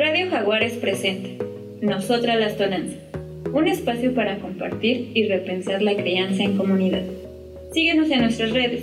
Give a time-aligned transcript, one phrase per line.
[0.00, 1.44] Radio Jaguares presenta
[1.82, 2.96] Nosotras las Tonanzas,
[3.52, 7.02] un espacio para compartir y repensar la crianza en comunidad.
[7.74, 8.82] Síguenos en nuestras redes,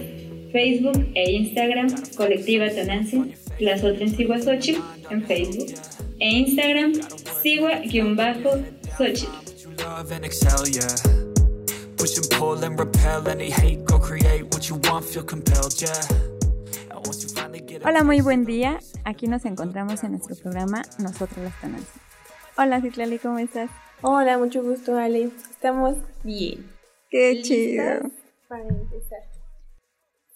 [0.52, 4.30] Facebook e Instagram, Colectiva Tonantzin, las otras en
[5.10, 5.74] en Facebook,
[6.20, 6.93] e Instagram,
[7.41, 9.31] Sigua-Xochitl.
[17.86, 18.80] Hola, muy buen día.
[19.05, 22.02] Aquí nos encontramos en nuestro programa Nosotros las Tonantzin.
[22.57, 23.70] Hola, Citlali, ¿cómo estás?
[24.02, 25.23] Hola, mucho gusto, Ale.
[25.23, 26.66] Estamos bien.
[27.09, 28.09] Qué chido.
[28.48, 29.20] Para empezar.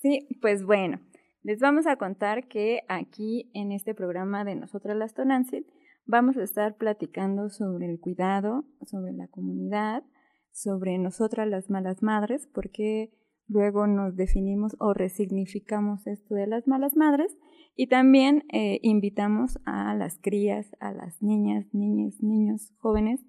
[0.01, 0.99] Sí, pues bueno,
[1.43, 5.65] les vamos a contar que aquí en este programa de Nosotras las Tonantzin
[6.05, 10.03] vamos a estar platicando sobre el cuidado, sobre la comunidad,
[10.51, 13.11] sobre nosotras las malas madres, porque
[13.51, 17.37] luego nos definimos o resignificamos esto de las malas madres
[17.75, 23.21] y también eh, invitamos a las crías, a las niñas, niñas, niños, jóvenes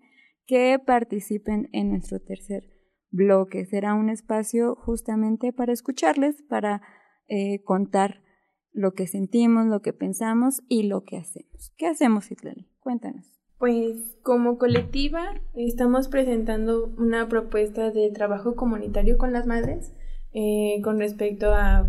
[0.47, 2.65] que participen en nuestro tercer
[3.11, 3.67] bloque.
[3.67, 6.83] Será un espacio justamente para escucharles, para
[7.29, 8.23] eh, contar
[8.73, 11.73] lo que sentimos, lo que pensamos y lo que hacemos.
[11.77, 12.69] ¿Qué hacemos, Itlali?
[12.81, 13.27] Cuéntanos.
[13.59, 19.93] Pues como colectiva estamos presentando una propuesta de trabajo comunitario con las madres
[20.33, 21.87] eh, con respecto a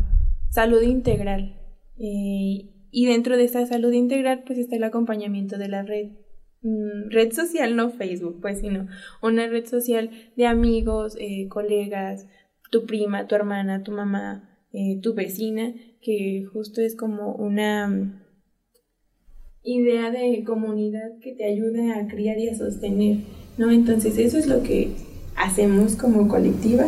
[0.49, 1.57] salud integral.
[1.97, 6.11] Eh, y dentro de esta salud integral pues está el acompañamiento de la red.
[6.61, 8.87] Mm, red social, no Facebook, pues, sino
[9.21, 12.27] una red social de amigos, eh, colegas,
[12.71, 14.49] tu prima, tu hermana, tu mamá,
[15.03, 18.23] tu vecina, que justo es como una mm,
[19.63, 23.17] idea de comunidad que te ayude a criar y a sostener,
[23.57, 23.71] ¿no?
[23.71, 24.89] Entonces eso es lo que
[25.35, 26.85] hacemos como colectiva.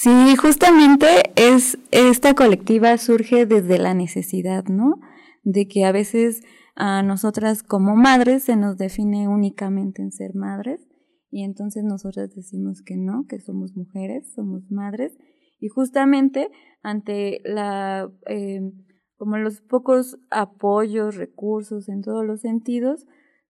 [0.00, 5.00] Sí, justamente es esta colectiva surge desde la necesidad, ¿no?
[5.42, 6.44] De que a veces
[6.76, 10.86] a nosotras como madres se nos define únicamente en ser madres
[11.32, 15.18] y entonces nosotras decimos que no, que somos mujeres, somos madres
[15.58, 16.48] y justamente
[16.84, 18.70] ante la eh,
[19.16, 23.04] como los pocos apoyos, recursos en todos los sentidos,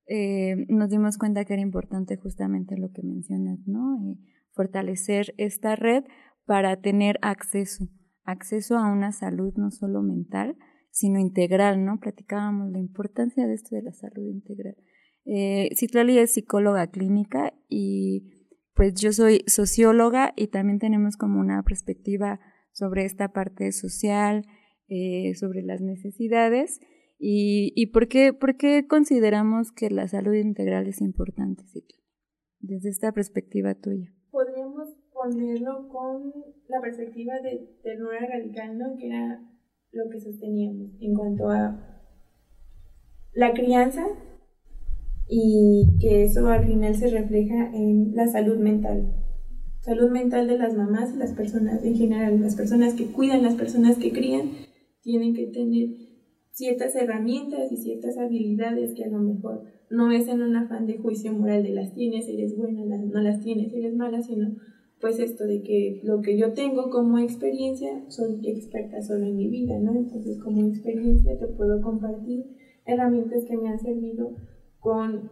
[0.06, 3.98] eh, nos dimos cuenta que era importante justamente lo que mencionas, ¿no?
[4.02, 4.16] Eh,
[4.58, 6.02] fortalecer esta red
[6.48, 7.84] para tener acceso,
[8.24, 10.56] acceso a una salud no solo mental,
[10.90, 12.00] sino integral, ¿no?
[12.00, 14.74] Platicábamos la importancia de esto de la salud integral.
[15.26, 18.30] Eh, Citlali es psicóloga clínica y
[18.74, 22.40] pues yo soy socióloga y también tenemos como una perspectiva
[22.72, 24.46] sobre esta parte social,
[24.88, 26.80] eh, sobre las necesidades
[27.18, 32.04] y, y por, qué, por qué consideramos que la salud integral es importante, Citlali,
[32.60, 34.14] desde esta perspectiva tuya.
[35.20, 36.32] Ponerlo con
[36.68, 38.96] la perspectiva de ternura radical, ¿no?
[38.96, 39.42] Que era
[39.90, 42.04] lo que sosteníamos en cuanto a
[43.32, 44.06] la crianza
[45.28, 49.12] y que eso al final se refleja en la salud mental.
[49.80, 53.96] Salud mental de las mamás las personas en general, las personas que cuidan, las personas
[53.96, 54.50] que crían,
[55.02, 55.88] tienen que tener
[56.52, 60.98] ciertas herramientas y ciertas habilidades que a lo mejor no es en un afán de
[60.98, 64.56] juicio moral de las tienes, eres buena, no las tienes, eres mala, sino
[65.00, 69.48] pues esto de que lo que yo tengo como experiencia, soy experta solo en mi
[69.48, 69.94] vida, ¿no?
[69.94, 72.46] Entonces como experiencia te puedo compartir
[72.84, 74.32] herramientas que me han servido
[74.80, 75.30] con,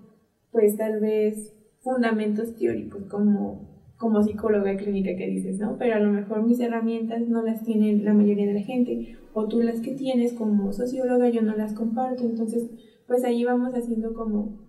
[0.53, 5.77] pues tal vez, fundamentos teóricos como, como psicóloga clínica que dices, ¿no?
[5.79, 9.49] Pero a lo mejor mis herramientas no las tiene la mayoría de la gente, o
[9.49, 12.71] tú las que tienes como socióloga yo no las comparto, entonces
[13.07, 14.66] pues ahí vamos haciendo como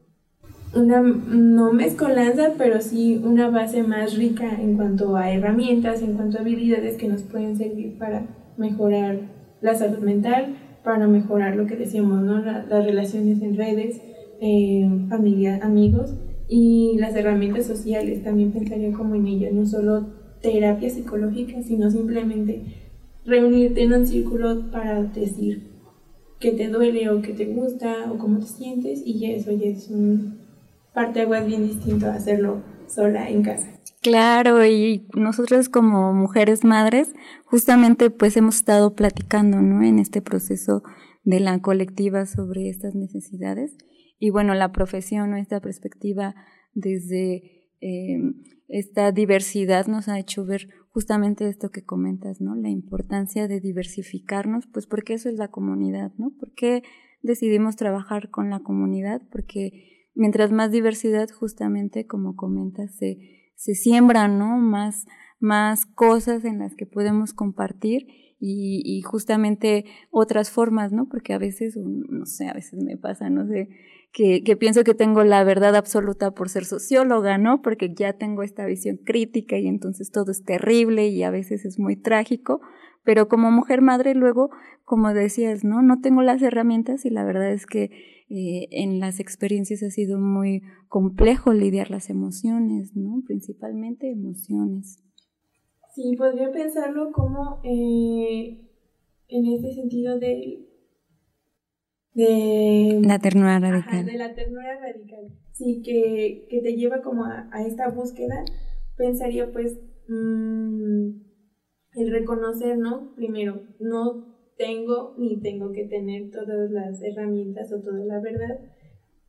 [0.75, 6.37] una no mezcolanza, pero sí una base más rica en cuanto a herramientas, en cuanto
[6.37, 9.19] a habilidades que nos pueden servir para mejorar
[9.61, 12.39] la salud mental, para mejorar lo que decíamos, ¿no?
[12.39, 14.01] las relaciones en redes,
[14.41, 16.13] eh, familia, amigos
[16.47, 18.23] y las herramientas sociales.
[18.23, 20.07] También pensaría como en ellas, no solo
[20.41, 22.61] terapia psicológica, sino simplemente
[23.25, 25.77] reunirte en un círculo para decir
[26.39, 29.89] que te duele o que te gusta o cómo te sientes y eso ya es
[29.89, 30.36] un
[30.97, 33.67] parte agua es bien distinto hacerlo sola en casa.
[34.01, 37.13] Claro, y nosotros como mujeres madres,
[37.45, 39.83] justamente pues hemos estado platicando, ¿no?
[39.83, 40.81] En este proceso
[41.23, 43.77] de la colectiva sobre estas necesidades.
[44.17, 46.33] Y bueno, la profesión o esta perspectiva
[46.73, 47.43] desde
[47.79, 48.17] eh,
[48.67, 52.55] esta diversidad nos ha hecho ver justamente esto que comentas, ¿no?
[52.55, 56.31] La importancia de diversificarnos, pues porque eso es la comunidad, ¿no?
[56.39, 56.81] ¿Por qué
[57.21, 59.21] decidimos trabajar con la comunidad?
[59.31, 64.57] Porque mientras más diversidad, justamente como comentas, se, se siembran, ¿no?
[64.57, 65.05] Más,
[65.39, 68.07] más cosas en las que podemos compartir
[68.39, 71.07] y, justamente otras formas, ¿no?
[71.09, 73.69] Porque a veces, no sé, a veces me pasa, no sé,
[74.11, 77.61] que, que, pienso que tengo la verdad absoluta por ser socióloga, ¿no?
[77.61, 81.79] Porque ya tengo esta visión crítica y entonces todo es terrible y a veces es
[81.79, 82.61] muy trágico,
[83.03, 84.49] pero como mujer madre luego,
[84.83, 85.81] como decías, ¿no?
[85.81, 90.19] No tengo las herramientas y la verdad es que eh, en las experiencias ha sido
[90.19, 93.23] muy complejo lidiar las emociones, ¿no?
[93.25, 95.01] Principalmente emociones.
[95.95, 98.59] Sí, podría pensarlo como eh,
[99.29, 100.67] en este sentido de,
[102.13, 104.05] de la ternura radical.
[104.05, 105.31] de la ternura radical.
[105.53, 108.43] Sí, que, que te lleva como a, esta búsqueda.
[108.97, 109.79] Pensaría pues
[110.09, 111.11] mm,
[111.95, 113.15] el reconocer, ¿no?
[113.15, 114.26] Primero, no
[114.57, 118.59] tengo ni tengo que tener todas las herramientas o toda la verdad.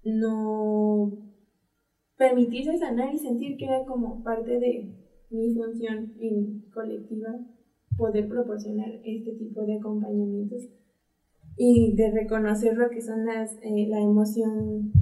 [0.04, 1.12] No
[2.16, 4.94] permitirse sanar y sentir que era como parte de
[5.30, 6.14] mi función
[6.72, 7.38] colectiva
[7.96, 10.68] poder proporcionar este tipo de acompañamientos
[11.56, 14.92] y de reconocer lo que son las, eh, la emoción,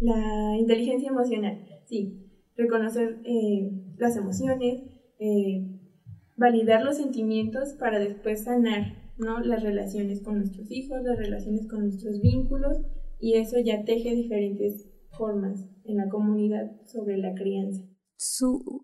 [0.00, 4.82] la inteligencia emocional, sí, reconocer eh, las emociones,
[5.20, 5.78] eh,
[6.36, 9.40] validar los sentimientos para después sanar ¿no?
[9.40, 12.78] las relaciones con nuestros hijos, las relaciones con nuestros vínculos
[13.20, 17.82] y eso ya teje diferentes formas en la comunidad sobre la crianza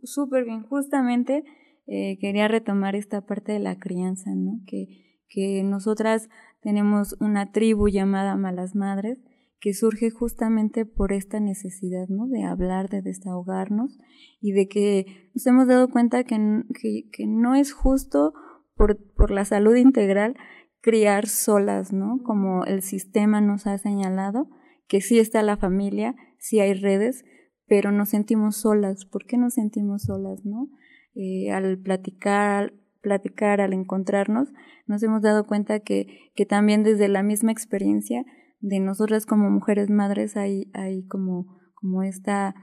[0.03, 0.63] súper bien.
[0.63, 1.45] Justamente
[1.87, 4.61] eh, quería retomar esta parte de la crianza, ¿no?
[4.67, 6.29] Que, que nosotras
[6.61, 9.19] tenemos una tribu llamada Malas Madres
[9.61, 12.29] que surge justamente por esta necesidad, ¿no?
[12.29, 13.99] De hablar, de desahogarnos
[14.41, 16.37] y de que nos hemos dado cuenta que,
[16.81, 18.35] que, que no es justo
[18.79, 20.37] por, por la salud integral
[20.81, 22.21] criar solas, ¿no?
[22.25, 24.49] Como el sistema nos ha señalado,
[24.87, 27.25] que sí está la familia, sí hay redes,
[27.67, 29.05] pero nos sentimos solas.
[29.05, 30.71] ¿Por qué nos sentimos solas, no?
[31.15, 32.73] Eh, al platicar,
[33.03, 34.49] platicar, al encontrarnos,
[34.87, 38.25] nos hemos dado cuenta que, que también desde la misma experiencia
[38.61, 42.55] de nosotras como mujeres madres hay, hay como, como esta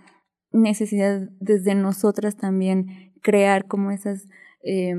[0.51, 4.27] necesidad desde nosotras también crear como esas,
[4.63, 4.95] eh,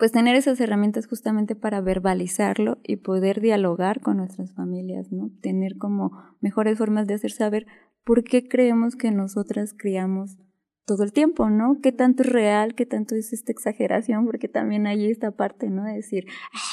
[0.00, 5.30] pues tener esas herramientas justamente para verbalizarlo y poder dialogar con nuestras familias, ¿no?
[5.42, 7.66] Tener como mejores formas de hacer saber
[8.02, 10.38] ¿por qué creemos que nosotras criamos
[10.86, 11.80] todo el tiempo, ¿no?
[11.82, 12.74] ¿Qué tanto es real?
[12.74, 14.24] ¿Qué tanto es esta exageración?
[14.24, 15.84] Porque también hay esta parte, ¿no?
[15.84, 16.24] De decir,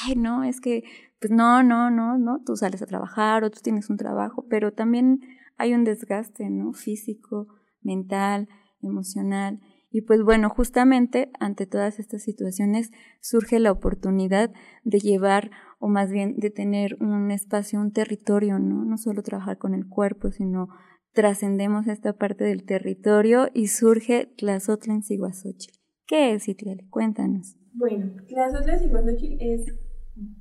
[0.06, 0.84] ay, no, es que,
[1.20, 4.72] pues no, no, no, no, tú sales a trabajar o tú tienes un trabajo, pero
[4.72, 5.20] también
[5.58, 6.72] hay un desgaste, ¿no?
[6.72, 7.46] Físico,
[7.82, 8.48] mental,
[8.80, 9.60] emocional.
[9.90, 12.90] Y pues bueno, justamente ante todas estas situaciones
[13.20, 14.52] surge la oportunidad
[14.84, 18.84] de llevar o más bien de tener un espacio, un territorio, ¿no?
[18.84, 20.68] No solo trabajar con el cuerpo, sino
[21.12, 25.72] trascendemos esta parte del territorio y surge Tlazotla en Ciguazochil.
[26.06, 26.86] ¿Qué es Itlali?
[26.88, 27.56] Cuéntanos.
[27.72, 29.66] Bueno, Tlazotla en Ciguazochil es,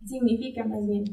[0.05, 1.03] significa más bien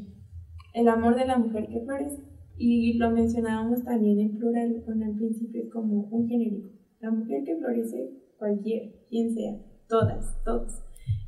[0.75, 2.23] el amor de la mujer que florece.
[2.57, 6.71] Y lo mencionábamos también en plural con el principio como un genérico.
[7.01, 9.57] La mujer que florece, cualquiera, quien sea,
[9.89, 10.83] todas, todos.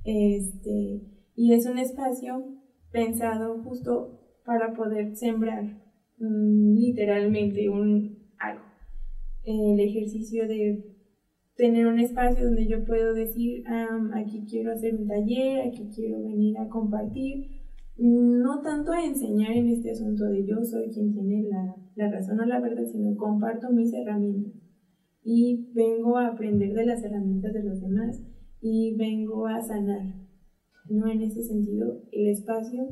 [0.05, 1.03] Este,
[1.35, 2.45] y es un espacio
[2.91, 5.65] pensado justo para poder sembrar
[6.19, 8.65] mm, literalmente un, algo.
[9.45, 10.97] El ejercicio de
[11.57, 13.65] tener un espacio donde yo puedo decir,
[14.15, 17.63] aquí quiero hacer un taller, aquí quiero venir a compartir,
[17.97, 22.41] no tanto a enseñar en este asunto de yo soy quien tiene la, la razón
[22.41, 24.66] o la verdad, sino comparto mis herramientas
[25.29, 28.23] y vengo a aprender de las herramientas de los demás
[28.61, 30.15] y vengo a sanar.
[30.89, 32.87] No en ese sentido, el espacio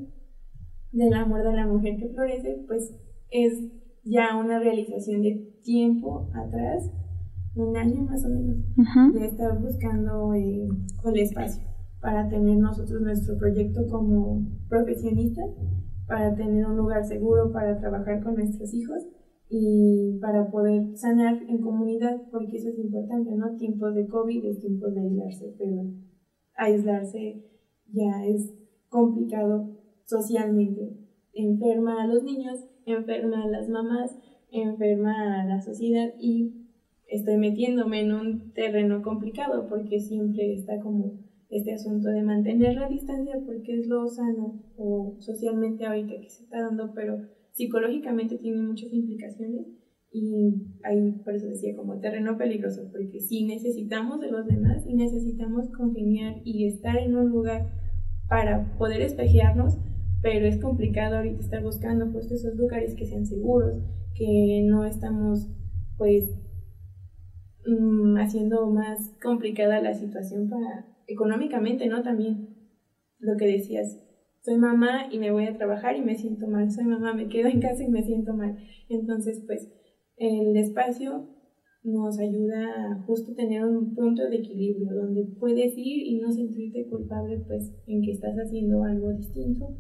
[0.91, 2.93] del amor de la mujer que florece, pues
[3.31, 3.71] es
[4.03, 6.91] ya una realización de tiempo atrás,
[7.55, 8.57] un año más o menos,
[9.15, 10.67] de estar buscando eh,
[11.05, 11.63] el espacio
[12.01, 15.51] para tener nosotros nuestro proyecto como profesionistas,
[16.09, 19.07] para tener un lugar seguro para trabajar con nuestros hijos
[19.49, 23.57] y para poder sanar en comunidad, porque eso es importante, ¿no?
[23.57, 25.85] Tiempos de COVID es tiempo de aislarse, pero
[26.57, 27.45] aislarse
[27.93, 28.55] ya es
[28.89, 29.71] complicado
[30.05, 30.97] socialmente.
[31.35, 34.17] Enferma a los niños, enferma a las mamás,
[34.51, 36.53] enferma a la sociedad y
[37.09, 41.19] estoy metiéndome en un terreno complicado porque siempre está como
[41.51, 46.45] este asunto de mantener la distancia porque es lo sano o socialmente ahorita que se
[46.45, 47.21] está dando, pero
[47.55, 49.67] psicológicamente tiene muchas implicaciones
[50.13, 50.53] y
[50.85, 55.71] ahí por eso decía como terreno peligroso, porque si necesitamos de los demás y necesitamos
[55.71, 57.73] congeniar y estar en un lugar
[58.29, 59.79] para poder espejearnos,
[60.23, 63.83] pero es complicado ahorita estar buscando pues esos lugares que sean seguros,
[64.15, 65.49] que no estamos
[65.97, 66.31] pues
[67.67, 72.03] mm, haciendo más complicada la situación para económicamente, ¿no?
[72.03, 72.57] También
[73.19, 74.01] lo que decías,
[74.45, 77.49] soy mamá y me voy a trabajar y me siento mal, soy mamá, me quedo
[77.49, 78.59] en casa y me siento mal.
[78.91, 79.71] Entonces, pues,
[80.19, 81.31] el espacio
[81.83, 86.87] nos ayuda a justo tener un punto de equilibrio donde puedes ir y no sentirte
[86.89, 89.79] culpable, pues, en que estás haciendo algo distinto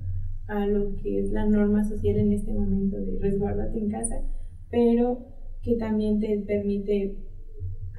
[0.49, 4.23] a lo que es la norma social en este momento de resguardarte en casa,
[4.71, 5.27] pero
[5.63, 7.19] que también te permite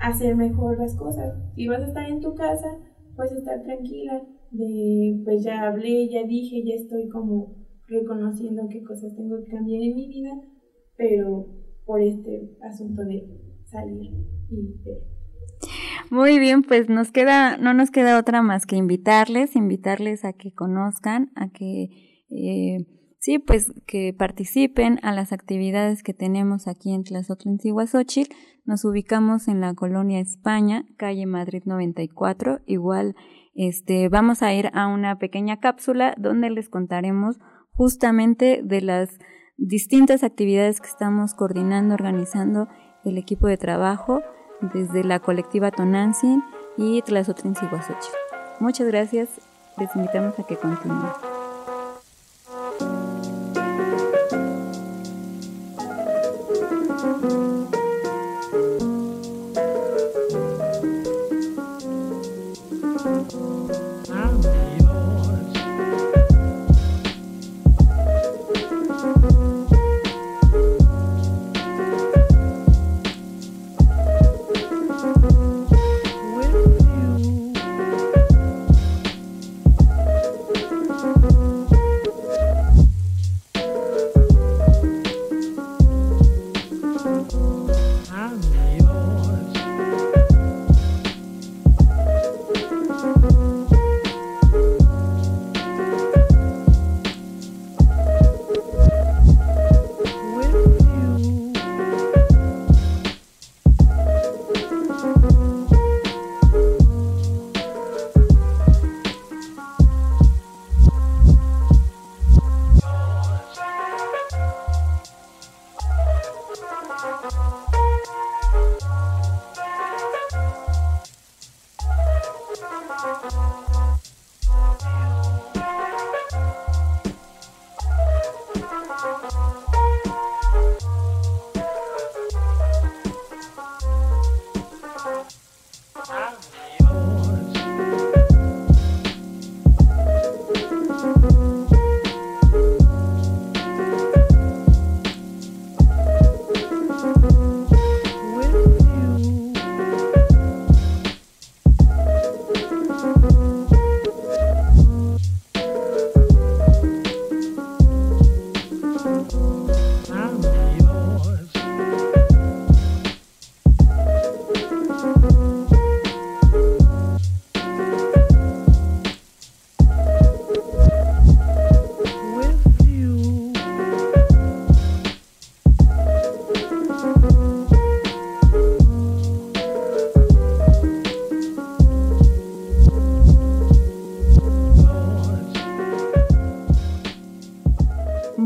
[0.01, 1.37] hacer mejor las cosas.
[1.53, 2.79] Si vas a estar en tu casa,
[3.15, 4.23] puedes estar tranquila,
[4.57, 7.55] de pues ya hablé, ya dije, ya estoy como
[7.87, 10.31] reconociendo qué cosas tengo que cambiar en mi vida,
[10.97, 11.47] pero
[11.85, 13.27] por este asunto de
[13.65, 14.11] salir
[14.49, 15.15] y ver.
[16.11, 20.53] Muy bien, pues nos queda, no nos queda otra más que invitarles, invitarles a que
[20.53, 21.89] conozcan, a que
[22.29, 22.85] eh,
[23.19, 27.59] sí, pues que participen a las actividades que tenemos aquí en Tlazotl, en
[28.65, 33.15] Nos ubicamos en la colonia España, calle Madrid 94, igual
[33.55, 37.39] este, vamos a ir a una pequeña cápsula donde les contaremos
[37.71, 39.17] justamente de las
[39.57, 42.67] distintas actividades que estamos coordinando, organizando
[43.05, 44.21] el equipo de trabajo
[44.73, 46.43] desde la colectiva Tonantzin
[46.77, 47.55] y Tlazotrin
[48.59, 49.29] Muchas gracias,
[49.77, 51.34] les invitamos a que continúen.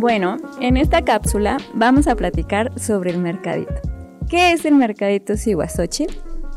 [0.09, 3.75] Bueno, en esta cápsula vamos a platicar sobre el mercadito.
[4.27, 6.09] ¿Qué es el mercadito Siguasochil?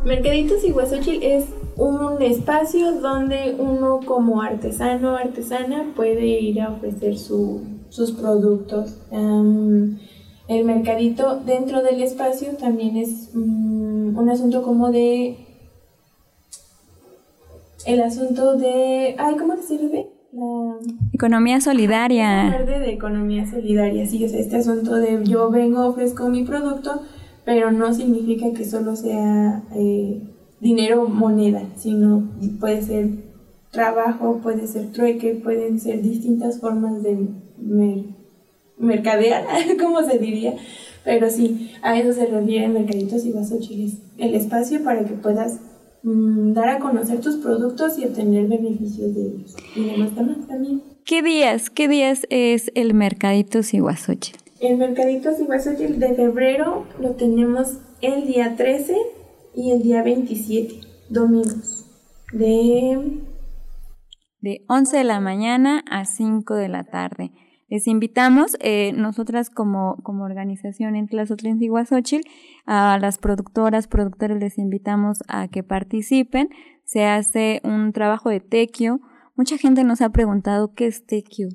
[0.06, 1.44] Mercadito Siguasochil es
[1.76, 8.96] un espacio donde uno como artesano o artesana puede ir a ofrecer sus productos.
[9.10, 15.36] el mercadito dentro del espacio también es mm, un asunto como de...
[17.84, 19.14] El asunto de...
[19.18, 20.11] Ay, ¿cómo te sirve?
[21.12, 22.64] Economía solidaria.
[22.64, 27.02] De economía solidaria, sí, o sea, este asunto de yo vengo, ofrezco mi producto,
[27.44, 30.22] pero no significa que solo sea eh,
[30.60, 33.08] dinero moneda, sino puede ser
[33.70, 37.28] trabajo, puede ser trueque, pueden ser distintas formas de
[38.78, 39.44] mercadear,
[39.80, 40.54] como se diría,
[41.04, 45.60] pero sí, a eso se refiere Mercaditos y Vaso Chiles, el espacio para que puedas
[46.02, 49.56] Mm, dar a conocer tus productos y obtener beneficios de ellos.
[49.76, 50.10] Y demás
[50.48, 50.82] también.
[51.04, 54.36] ¿Qué días, qué días es el Mercadito Siguasochil?
[54.60, 58.96] El Mercadito Siguasochil de febrero lo tenemos el día 13
[59.54, 61.86] y el día 27, domingos,
[62.32, 63.20] de...
[64.40, 67.30] De 11 de la mañana a 5 de la tarde.
[67.72, 72.22] Les invitamos, eh, nosotras como, como organización en Tlazotlen Iguazochil,
[72.66, 76.50] a las productoras, productores les invitamos a que participen.
[76.84, 79.00] Se hace un trabajo de tequio
[79.34, 81.48] mucha gente nos ha preguntado qué es tequio.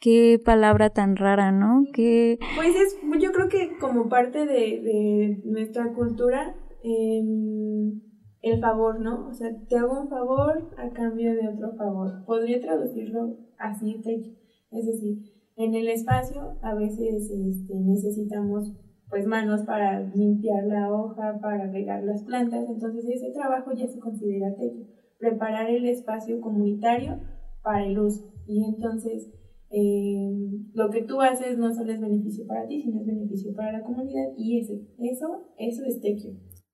[0.00, 1.84] Qué palabra tan rara, ¿no?
[1.92, 8.00] Que Pues es, yo creo que como parte de, nuestra cultura, em,
[8.40, 9.28] el favor, ¿no?
[9.28, 12.24] O sea, te hago un favor a cambio de otro favor.
[12.26, 14.34] Podría traducirlo así, tequio.
[14.72, 15.18] Es decir,
[15.56, 18.72] en el espacio a veces este, necesitamos
[19.08, 23.98] pues manos para limpiar la hoja, para regar las plantas, entonces ese trabajo ya se
[23.98, 24.86] considera techo,
[25.18, 27.20] preparar el espacio comunitario
[27.62, 28.32] para el uso.
[28.46, 29.30] Y entonces
[29.70, 30.30] eh,
[30.74, 33.82] lo que tú haces no solo es beneficio para ti, sino es beneficio para la
[33.82, 36.32] comunidad y ese, eso, eso es tequio.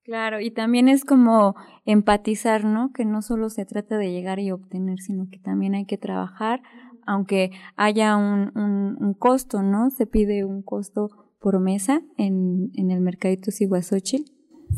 [0.09, 1.55] Claro, y también es como
[1.85, 2.93] empatizar, ¿no?
[2.95, 6.63] Que no solo se trata de llegar y obtener, sino que también hay que trabajar,
[7.09, 9.91] aunque haya un, un, costo, ¿no?
[9.91, 11.09] Se pide un costo
[11.41, 14.27] por mesa en, en el mercadito Siguazochil?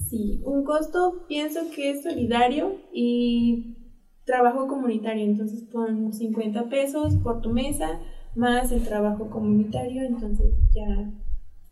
[0.08, 3.76] Sí, un costo pienso que es solidario y
[4.24, 7.98] trabajo comunitario, entonces pon 50 pesos por tu mesa
[8.36, 11.12] más el trabajo comunitario, entonces ya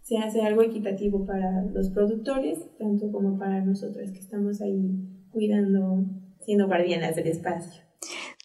[0.02, 6.04] se hace algo equitativo para los productores, tanto como para nosotras que estamos ahí cuidando,
[6.40, 7.87] siendo guardianas del espacio.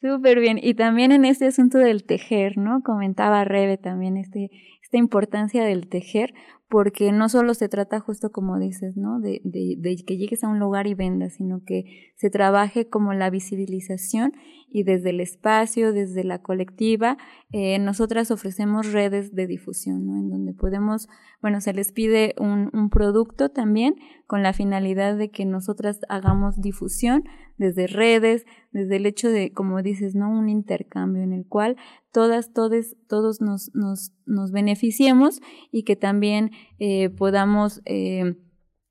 [0.03, 0.59] Súper bien.
[0.61, 2.83] Y también en este asunto del tejer, ¿no?
[2.83, 6.33] Comentaba Rebe también este, esta importancia del tejer,
[6.73, 9.19] porque no solo se trata justo como dices, ¿no?
[9.19, 13.13] De, de, de, que llegues a un lugar y vendas, sino que se trabaje como
[13.13, 14.33] la visibilización
[14.71, 17.19] y desde el espacio, desde la colectiva,
[17.51, 20.17] eh, nosotras ofrecemos redes de difusión, ¿no?
[20.17, 21.07] En donde podemos,
[21.43, 23.93] bueno, se les pide un, un producto también
[24.25, 27.23] con la finalidad de que nosotras hagamos difusión
[27.57, 30.27] desde redes, desde el hecho de, como dices, ¿no?
[30.31, 31.77] Un intercambio en el cual
[32.11, 38.35] todas, todos, todos nos, nos, nos beneficiemos y que también eh, podamos eh,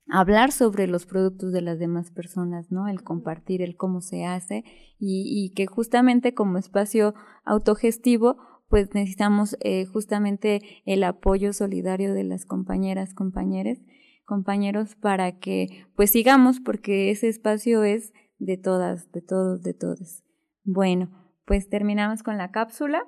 [0.09, 2.87] hablar sobre los productos de las demás personas, ¿no?
[2.87, 4.63] El compartir, el cómo se hace
[4.99, 7.13] y, que justamente como espacio
[7.45, 8.37] autogestivo
[8.69, 13.77] pues necesitamos eh, justamente el apoyo solidario de las compañeras, compañeros,
[14.25, 20.23] compañeros para que pues sigamos porque ese espacio es de todas, de todos, de todos.
[20.63, 21.09] Bueno,
[21.45, 23.07] pues terminamos con la cápsula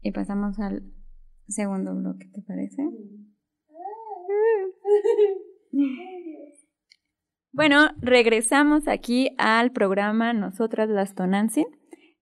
[0.00, 0.92] y pasamos al
[1.48, 2.82] segundo bloque, ¿te parece?
[7.54, 11.66] Bueno, regresamos aquí al programa Nosotras las Tonantzin.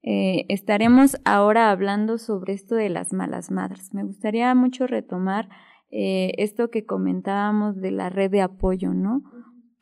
[0.02, 3.94] Eh, estaremos ahora hablando sobre esto de las malas madres.
[3.94, 5.48] Me gustaría mucho retomar
[5.92, 9.22] eh, esto que comentábamos de la red de apoyo, ¿no?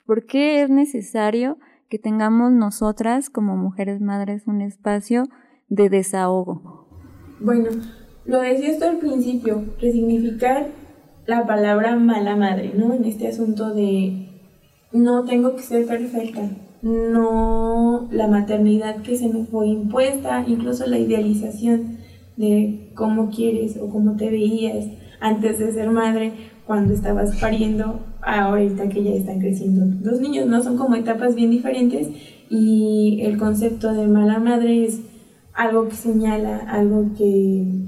[0.05, 1.57] ¿Por qué es necesario
[1.89, 5.25] que tengamos nosotras como mujeres madres un espacio
[5.69, 6.91] de desahogo?
[7.41, 7.71] Bueno,
[8.29, 10.69] lo decía esto al principio, resignificar
[11.27, 12.93] la palabra mala madre, ¿no?
[12.93, 14.29] En este asunto de
[14.93, 16.43] no tengo que ser perfecta,
[16.83, 21.99] no la maternidad que se me fue impuesta, incluso la idealización
[22.37, 24.87] de cómo quieres o cómo te veías
[25.21, 26.33] antes de ser madre,
[26.67, 30.63] cuando estabas pariendo, ahorita que ya están creciendo los niños, ¿no?
[30.63, 32.09] Son como etapas bien diferentes
[32.51, 35.01] y el concepto de mala madre es
[35.55, 37.88] algo que señala, algo que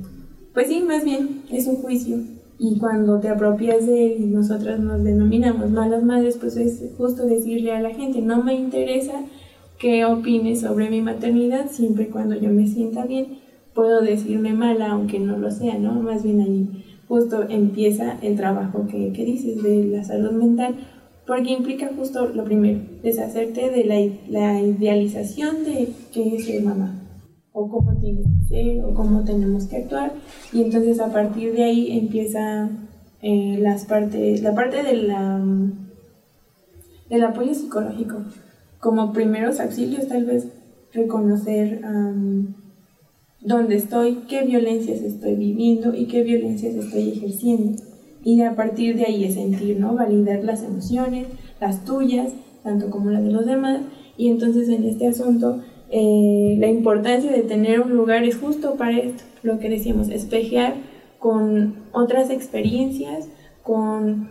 [0.55, 2.19] pues sí, más bien, es un juicio.
[2.59, 7.25] Y cuando te apropias de él y nosotras nos denominamos malas madres, pues es justo
[7.25, 9.25] decirle a la gente, no me interesa
[9.79, 13.39] que opines sobre mi maternidad, siempre cuando yo me sienta bien,
[13.75, 15.95] puedo decirme mala, aunque no lo sea, ¿no?
[15.95, 20.75] Más bien ahí justo empieza el trabajo que, que dices de la salud mental,
[21.27, 23.85] porque implica justo lo primero, deshacerte de
[24.29, 27.00] la, idealización de que es ser mamá
[27.53, 30.13] o cómo tiene que ser o cómo tenemos que actuar.
[30.53, 32.69] Y entonces a partir de ahí empieza
[33.23, 35.45] eh, las partes, la parte de la,
[37.09, 38.19] del apoyo psicológico.
[38.79, 40.49] Como primeros auxilios tal vez
[40.93, 41.83] reconocer
[43.41, 47.83] dónde estoy, qué violencias estoy viviendo y qué violencias estoy ejerciendo.
[48.25, 49.95] Y a partir de ahí es sentir, ¿no?
[49.95, 51.27] Validar las emociones,
[51.61, 52.33] las tuyas,
[52.63, 53.81] tanto como las de los demás.
[54.17, 58.97] Y entonces en este asunto eh, la importancia de tener un lugar es justo para
[58.97, 60.75] esto, lo que decíamos, espejear
[61.19, 63.27] con otras experiencias,
[63.63, 64.29] con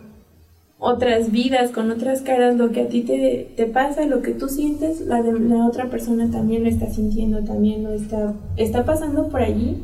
[0.78, 4.48] otras vidas, con otras caras, lo que a ti te, te pasa, lo que tú
[4.48, 9.28] sientes, la, de, la otra persona también lo está sintiendo, también lo está, está pasando
[9.28, 9.76] por allí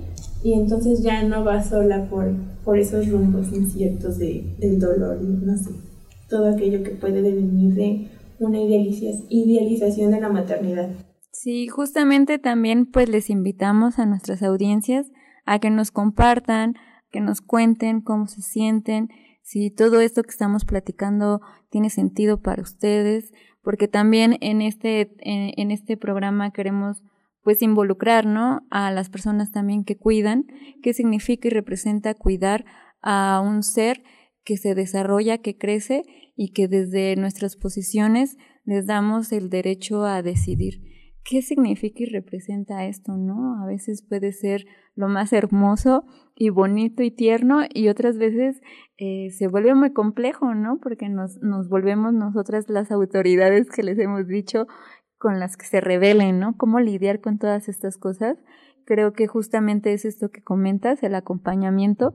[0.42, 2.32] y entonces ya no va sola por,
[2.64, 5.70] por esos rumbos inciertos de, del dolor y no sé,
[6.30, 8.08] todo aquello que puede devenir de
[8.38, 10.88] una idealización de la maternidad.
[11.38, 15.12] Sí, justamente también pues les invitamos a nuestras audiencias
[15.44, 16.76] a que nos compartan,
[17.10, 19.10] que nos cuenten cómo se sienten,
[19.42, 25.70] si todo esto que estamos platicando tiene sentido para ustedes, porque también en este, en,
[25.70, 27.02] este programa queremos
[27.42, 28.66] pues involucrar, ¿no?
[28.70, 30.46] A las personas también que cuidan,
[30.82, 32.64] qué significa y representa cuidar
[33.02, 34.02] a un ser
[34.42, 36.02] que se desarrolla, que crece
[36.34, 40.95] y que desde nuestras posiciones les damos el derecho a decidir.
[41.28, 43.60] ¿Qué significa y representa esto, no?
[43.60, 46.04] A veces puede ser lo más hermoso
[46.36, 48.60] y bonito y tierno y otras veces
[48.96, 50.78] eh, se vuelve muy complejo, ¿no?
[50.80, 54.68] Porque nos, nos volvemos nosotras las autoridades que les hemos dicho
[55.18, 56.56] con las que se revelen, ¿no?
[56.56, 58.38] Cómo lidiar con todas estas cosas.
[58.84, 62.14] Creo que justamente es esto que comentas, el acompañamiento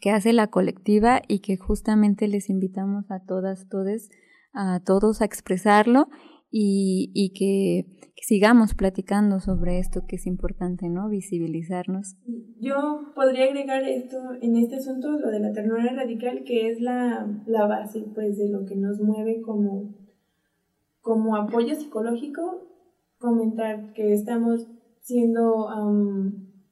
[0.00, 4.10] que hace la colectiva y que justamente les invitamos a todas, todes,
[4.52, 6.06] a todos a expresarlo
[6.52, 11.08] y, y que, sigamos platicando sobre esto que es importante, ¿no?
[11.08, 12.14] Visibilizarnos.
[12.60, 17.26] Yo podría agregar esto en este asunto, lo de la ternura radical, que es la,
[17.46, 20.02] la base, pues, de lo que nos mueve como
[21.02, 22.62] como apoyo psicológico,
[23.18, 24.66] comentar que estamos
[25.00, 25.68] siendo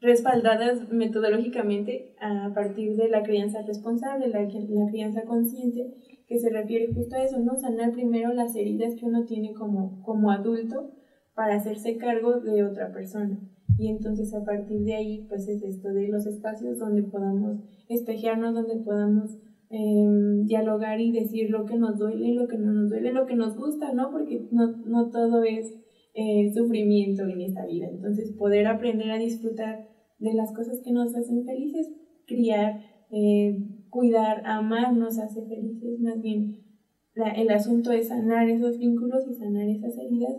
[0.00, 5.94] respaldadas metodológicamente a partir de la crianza responsable, la, la, crianza consciente,
[6.30, 7.54] que se refiere justo a eso, ¿no?
[7.56, 10.92] Sanar primero las heridas que uno tiene como, como adulto
[11.34, 13.38] para hacerse cargo de otra persona.
[13.76, 18.54] Y entonces a partir de ahí, pues es esto de los espacios donde podamos espejearnos,
[18.54, 19.36] donde podamos
[19.72, 23.36] Em, dialogar y decir lo que nos duele, lo que no nos duele, lo que
[23.36, 24.10] nos gusta, ¿no?
[24.10, 25.72] Porque no, no todo es
[26.12, 27.86] eh, sufrimiento en esta vida.
[27.88, 29.86] Entonces, poder aprender a disfrutar
[30.18, 31.88] de las cosas que nos hacen felices,
[32.26, 32.80] criar,
[33.12, 33.58] eh,
[33.90, 36.70] cuidar, amar nos hace felices, más bien
[37.14, 40.34] el asunto es sanar esos vínculos y sanar esas heridas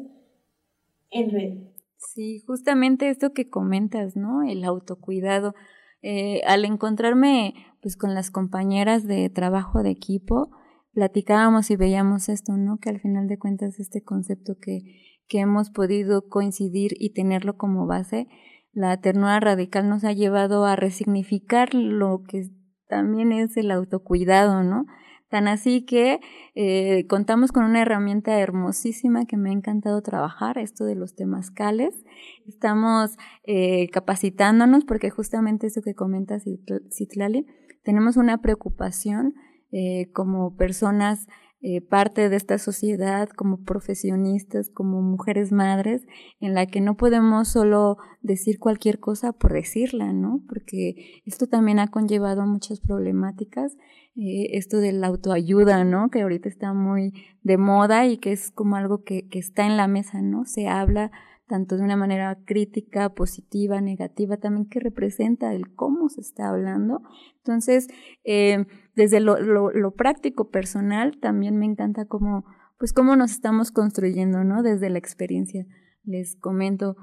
[1.11, 1.53] en red.
[1.97, 4.43] Sí, justamente esto que comentas, ¿no?
[4.43, 5.53] El autocuidado.
[6.01, 10.49] Eh, al encontrarme pues con las compañeras de trabajo de equipo,
[10.93, 12.77] platicábamos y veíamos esto, ¿no?
[12.77, 14.81] Que al final de cuentas este concepto que,
[15.27, 18.27] que hemos podido coincidir y tenerlo como base,
[18.73, 22.49] la ternura radical nos ha llevado a resignificar lo que
[22.91, 24.85] también es el autocuidado, ¿no?
[25.29, 26.19] Tan así que
[26.55, 32.03] eh, contamos con una herramienta hermosísima que me ha encantado trabajar, esto de los temazcales.
[32.45, 33.11] Estamos
[33.45, 36.37] eh, capacitándonos porque justamente eso que comenta
[36.91, 37.47] Citlali,
[37.81, 39.35] tenemos una preocupación
[39.71, 41.27] eh, como personas
[41.63, 46.07] eh, parte de esta sociedad, como profesionistas, como mujeres madres,
[46.39, 50.41] en la que no podemos solo decir cualquier cosa por decirla, ¿no?
[50.47, 53.77] Porque esto también ha conllevado muchas problemáticas,
[54.15, 56.09] eh, esto de la autoayuda, ¿no?
[56.09, 59.77] Que ahorita está muy de moda y que es como algo que, que está en
[59.77, 60.45] la mesa, ¿no?
[60.45, 61.11] Se habla
[61.51, 67.01] tanto de una manera crítica, positiva, negativa, también que representa el cómo se está hablando.
[67.39, 67.89] Entonces,
[68.23, 72.45] eh, desde lo, lo, práctico personal, también me encanta cómo,
[72.79, 74.63] pues cómo nos estamos construyendo, ¿no?
[74.63, 75.65] Desde la experiencia.
[76.05, 76.95] Les comento,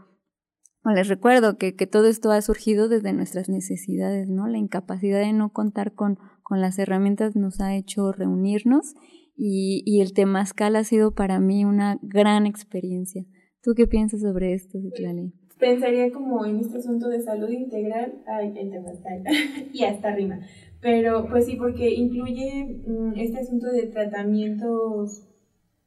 [0.83, 4.49] o les recuerdo que, que todo esto ha surgido desde nuestras necesidades, ¿no?
[4.49, 8.95] La incapacidad de no contar con, con las herramientas nos ha hecho reunirnos
[9.37, 13.27] y, y el Temazcal ha sido para mí una gran experiencia
[13.69, 15.31] ¿Tú qué piensas sobre esto, Citlali?
[15.59, 19.11] Pensaría como en este asunto de salud integral, ay, el tema está
[19.75, 20.41] y hasta rima.
[20.81, 25.29] Pero pues sí, porque incluye mm, este asunto de tratamientos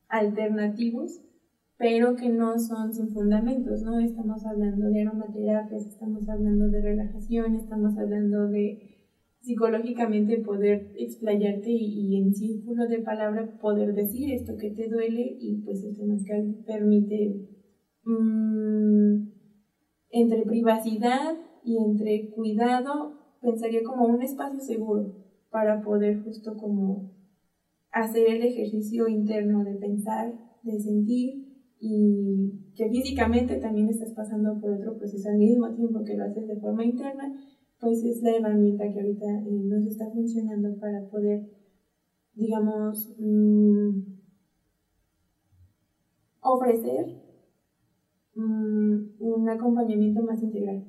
[0.09, 1.21] alternativos,
[1.75, 3.99] pero que no son sin fundamentos, ¿no?
[3.99, 8.91] Estamos hablando de aromaterapias, estamos hablando de relajación, estamos hablando de
[9.39, 15.63] psicológicamente poder explayarte y, en círculo de palabra poder decir esto que te duele y
[15.65, 17.50] pues el temazcal permite
[18.03, 19.29] Mm,
[20.09, 25.15] entre privacidad y entre cuidado, pensaría como un espacio seguro
[25.49, 27.11] para poder justo como
[27.91, 30.33] hacer el ejercicio interno de pensar,
[30.63, 36.15] de sentir y que físicamente también estás pasando por otro proceso al mismo tiempo que
[36.15, 37.35] lo haces de forma interna,
[37.79, 41.49] pues es la herramienta que ahorita eh, nos está funcionando para poder,
[42.35, 43.99] digamos, mm,
[46.41, 47.20] ofrecer
[48.35, 50.83] un acompañamiento más integral.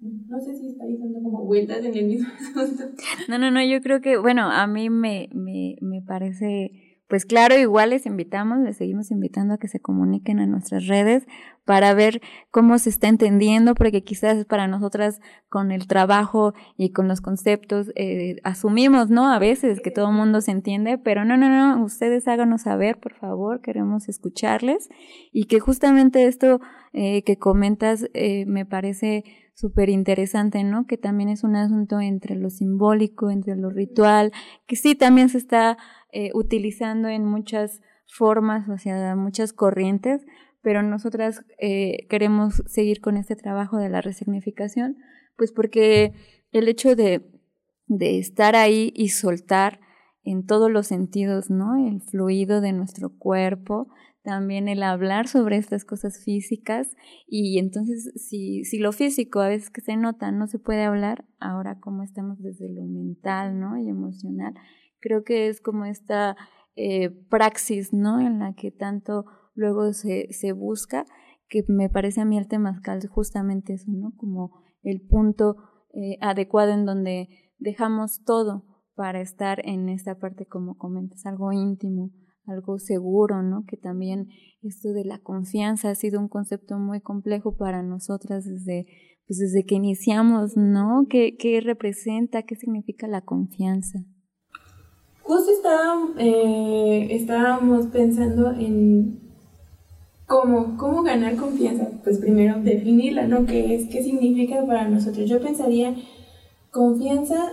[0.00, 2.84] No sé si estáis dando como vueltas en el mismo asunto.
[3.28, 7.56] No, no, no, yo creo que, bueno, a mí me, me, me parece pues claro,
[7.58, 11.26] igual les invitamos, les seguimos invitando a que se comuniquen a nuestras redes
[11.64, 17.06] para ver cómo se está entendiendo, porque quizás para nosotras con el trabajo y con
[17.08, 19.30] los conceptos eh, asumimos, ¿no?
[19.30, 22.98] A veces que todo el mundo se entiende, pero no, no, no, ustedes háganos saber,
[22.98, 24.88] por favor, queremos escucharles
[25.32, 26.60] y que justamente esto
[26.92, 30.86] eh, que comentas eh, me parece súper interesante, ¿no?
[30.86, 34.32] Que también es un asunto entre lo simbólico, entre lo ritual,
[34.66, 35.78] que sí también se está
[36.12, 40.26] eh, utilizando en muchas formas, o sea, muchas corrientes,
[40.60, 44.96] pero nosotras eh, queremos seguir con este trabajo de la resignificación,
[45.36, 46.12] pues porque
[46.52, 47.22] el hecho de,
[47.86, 49.80] de estar ahí y soltar
[50.24, 51.76] en todos los sentidos, ¿no?
[51.86, 53.88] El fluido de nuestro cuerpo,
[54.24, 56.96] también el hablar sobre estas cosas físicas
[57.28, 61.26] y entonces si, si lo físico a veces que se nota no se puede hablar,
[61.38, 63.76] ahora como estamos desde lo mental, ¿no?
[63.76, 64.54] Y emocional,
[64.98, 66.36] creo que es como esta
[66.74, 68.18] eh, praxis, ¿no?
[68.18, 71.04] En la que tanto luego se, se busca,
[71.48, 74.14] que me parece a mí el temazcal justamente eso, ¿no?
[74.16, 75.56] Como el punto
[75.92, 82.10] eh, adecuado en donde dejamos todo para estar en esta parte, como comentas, algo íntimo,
[82.46, 83.64] algo seguro, ¿no?
[83.66, 84.28] Que también
[84.62, 88.86] esto de la confianza ha sido un concepto muy complejo para nosotras desde,
[89.26, 91.06] pues desde que iniciamos, ¿no?
[91.08, 94.00] ¿Qué, qué representa, qué significa la confianza?
[95.22, 95.52] Justo
[96.18, 99.20] eh, estábamos pensando en
[100.26, 101.88] cómo, cómo ganar confianza.
[102.02, 103.46] Pues primero definirla, ¿no?
[103.46, 103.88] ¿Qué es?
[103.88, 105.28] ¿Qué significa para nosotros?
[105.28, 105.94] Yo pensaría,
[106.70, 107.52] confianza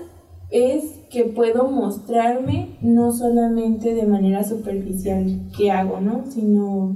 [0.52, 6.26] es que puedo mostrarme no solamente de manera superficial que hago, ¿no?
[6.26, 6.96] Sino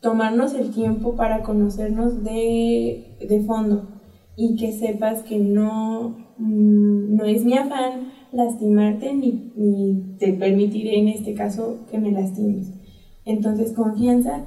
[0.00, 3.88] tomarnos el tiempo para conocernos de, de fondo
[4.36, 10.98] y que sepas que no, mm, no es mi afán lastimarte ni, ni te permitiré
[10.98, 12.72] en este caso que me lastimes.
[13.24, 14.44] Entonces confianza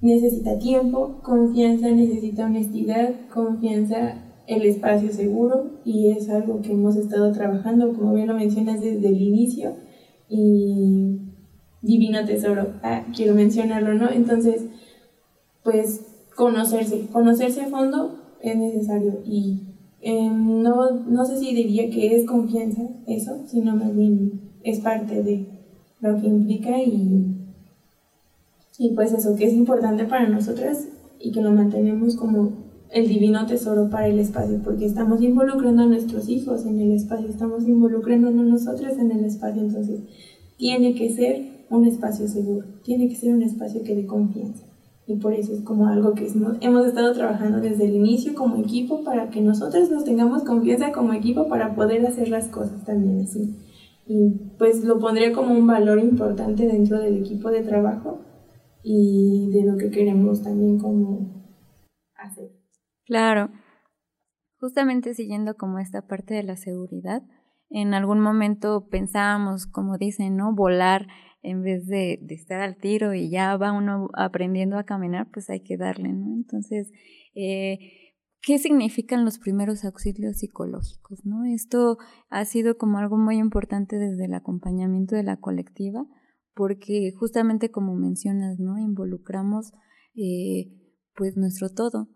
[0.00, 7.30] necesita tiempo, confianza necesita honestidad, confianza el espacio seguro y es algo que hemos estado
[7.32, 9.76] trabajando, como bien lo mencionas, desde el inicio
[10.28, 11.20] y
[11.82, 14.10] divino tesoro, ah, quiero mencionarlo, ¿no?
[14.10, 14.64] Entonces,
[15.62, 16.00] pues
[16.34, 19.60] conocerse, conocerse a fondo es necesario y
[20.00, 25.22] em, no, no sé si diría que es confianza eso, sino más bien es parte
[25.22, 25.46] de
[26.00, 27.36] lo que implica y,
[28.78, 30.88] y pues eso que es importante para nosotras
[31.20, 35.86] y que lo mantenemos como el divino tesoro para el espacio, porque estamos involucrando a
[35.86, 40.00] nuestros hijos en el espacio, estamos involucrándonos nosotros en el espacio, entonces
[40.56, 44.64] tiene que ser un espacio seguro, tiene que ser un espacio que dé confianza.
[45.06, 46.28] Y por eso es como algo que
[46.60, 51.12] hemos estado trabajando desde el inicio como equipo para que nosotros nos tengamos confianza como
[51.12, 53.56] equipo para poder hacer las cosas también así.
[54.06, 58.20] Y pues lo pondría como un valor importante dentro del equipo de trabajo
[58.84, 61.39] y de lo que queremos también como.
[63.10, 63.50] Claro.
[64.60, 67.24] Justamente siguiendo como esta parte de la seguridad,
[67.68, 70.54] en algún momento pensábamos, como dicen, ¿no?
[70.54, 71.08] Volar
[71.42, 75.58] en vez de, estar al tiro y ya va uno aprendiendo a caminar, pues hay
[75.58, 76.36] que darle, ¿no?
[76.36, 76.92] Entonces,
[77.34, 77.80] eh,
[78.42, 81.44] ¿qué significan los primeros auxilios psicológicos, ¿no?
[81.46, 86.06] Esto ha sido como algo muy importante desde el acompañamiento de la colectiva,
[86.54, 88.78] porque justamente como mencionas, ¿no?
[88.78, 89.72] Involucramos
[90.14, 90.70] eh,
[91.16, 92.06] pues nuestro todo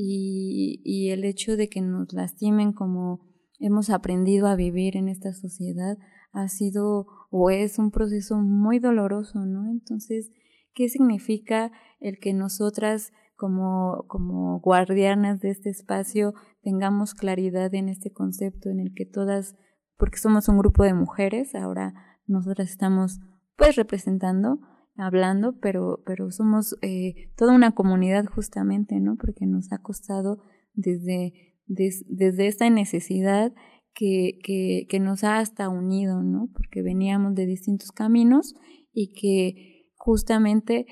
[0.00, 3.20] y, el hecho de que nos lastimen como
[3.58, 5.98] hemos aprendido a vivir en esta sociedad
[6.32, 9.68] ha sido o es un proceso muy doloroso, ¿no?
[9.68, 10.30] Entonces,
[10.72, 18.12] ¿qué significa el que nosotras como, como guardianas de este espacio tengamos claridad en este
[18.12, 19.56] concepto en el que todas,
[19.96, 21.94] porque somos un grupo de mujeres, ahora
[22.26, 23.18] nosotras estamos
[23.56, 24.60] pues representando,
[24.98, 29.16] hablando, pero, pero somos eh, toda una comunidad justamente, ¿no?
[29.16, 30.42] Porque nos ha costado
[30.74, 33.52] desde, desde esta necesidad
[33.94, 36.48] que, que, que, nos ha hasta unido, ¿no?
[36.52, 38.54] Porque veníamos de distintos caminos
[38.92, 40.86] y que justamente,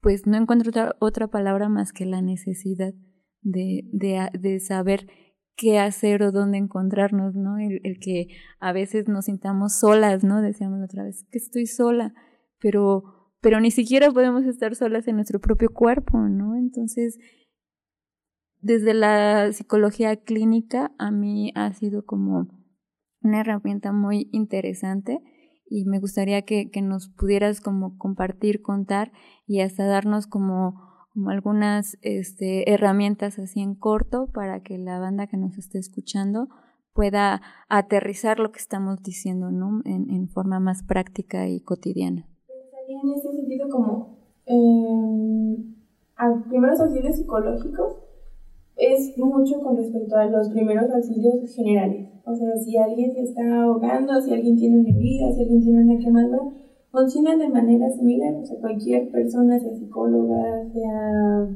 [0.00, 2.94] pues no encuentro otra, otra palabra más que la necesidad
[3.42, 5.06] de, de, de saber
[5.54, 7.58] qué hacer o dónde encontrarnos, ¿no?
[7.58, 10.40] El, el, que a veces nos sintamos solas, ¿no?
[10.40, 12.14] Decíamos otra vez que estoy sola,
[12.58, 16.56] pero pero ni siquiera podemos estar solas en nuestro propio cuerpo, ¿no?
[16.56, 17.18] Entonces,
[18.60, 22.48] desde la psicología clínica, a mí ha sido como
[23.22, 25.20] una herramienta muy interesante
[25.66, 29.12] y me gustaría que, que nos pudieras como compartir, contar
[29.46, 30.78] y hasta darnos como,
[31.14, 36.48] como algunas este, herramientas así en corto para que la banda que nos esté escuchando
[36.92, 39.80] pueda aterrizar lo que estamos diciendo, ¿no?
[39.84, 42.26] En, en forma más práctica y cotidiana
[42.92, 45.56] en este sentido como eh,
[46.16, 47.96] a primeros auxilios psicológicos
[48.76, 52.08] es mucho con respecto a los primeros auxilios generales.
[52.24, 55.84] O sea, si alguien se está ahogando, si alguien tiene una herida, si alguien tiene
[55.84, 56.38] una quemadura,
[56.90, 58.34] funcionan de manera similar.
[58.34, 61.48] O sea, cualquier persona, sea psicóloga, sea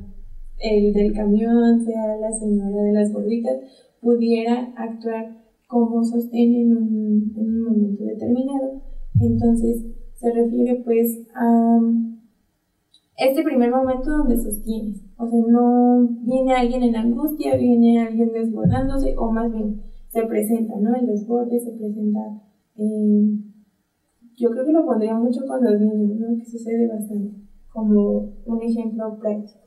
[0.59, 3.59] el del camión, sea la señora de las gorditas,
[4.01, 8.83] pudiera actuar como sostén en un, en un momento determinado.
[9.21, 9.94] Entonces,
[10.25, 11.81] se refiere pues a
[13.19, 15.03] este primer momento donde sostienes.
[15.19, 20.75] O sea, no viene alguien en angustia, viene alguien desbordándose, o más bien se presenta,
[20.81, 20.95] ¿no?
[20.97, 22.21] El desborde se presenta.
[22.77, 23.39] Eh,
[24.37, 26.39] yo creo que lo pondría mucho con los niños, ¿no?
[26.39, 27.37] Que sucede bastante,
[27.73, 29.61] como un ejemplo práctico.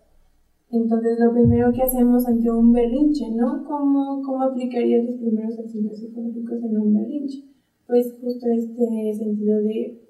[0.70, 3.63] Entonces, lo primero que hacemos ante un berrinche, ¿no?
[3.63, 7.46] ¿Cómo, cómo aplicarías los primeros auxilios psicológicos en un berrinche?
[7.86, 10.07] Pues justo este sentido de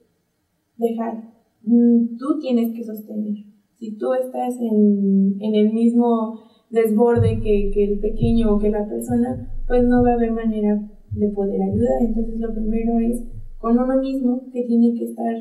[0.77, 1.37] dejar
[1.67, 3.35] Mm, tú tienes que sostener.
[3.75, 8.87] Si tú estás en, en el mismo desborde que, que, el pequeño o que la
[8.87, 12.01] persona, pues no va a haber manera de poder ayudar.
[12.01, 13.21] Entonces lo primero es
[13.57, 15.35] con uno mismo que tiene que estar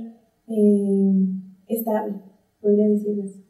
[0.48, 1.12] eh,
[1.68, 2.14] estable,
[2.60, 3.44] podría decirlo así.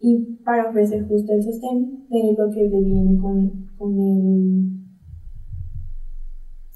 [0.00, 4.82] Y para ofrecer justo el sostén de lo que le viene con, con el...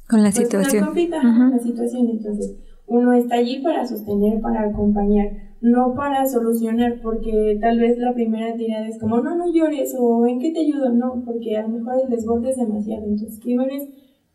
[0.09, 0.85] Con la pues, situación.
[0.85, 2.09] Con la situación.
[2.09, 2.57] Entonces,
[2.87, 8.55] uno está allí para sostener, para acompañar, no para solucionar, porque tal vez la primera
[8.57, 11.69] tirada es como, no, no llores o en qué te ayudo, no, porque a lo
[11.69, 13.05] mejor el desborde es demasiado.
[13.05, 13.89] Entonces, primero es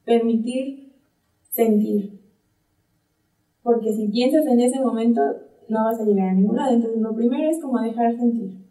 [0.03, 0.93] permitir
[1.49, 2.19] sentir.
[3.63, 5.21] Porque si piensas en ese momento,
[5.69, 6.73] no vas a llegar a ningún lado.
[6.73, 8.61] Entonces, lo primero es como dejar sentir.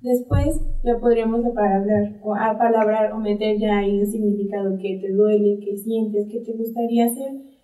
[0.00, 5.58] Después ya podríamos apalabrar o apalabrar o meter ya ahí un significado que te duele,
[5.60, 7.57] que sientes, que te gustaría hacer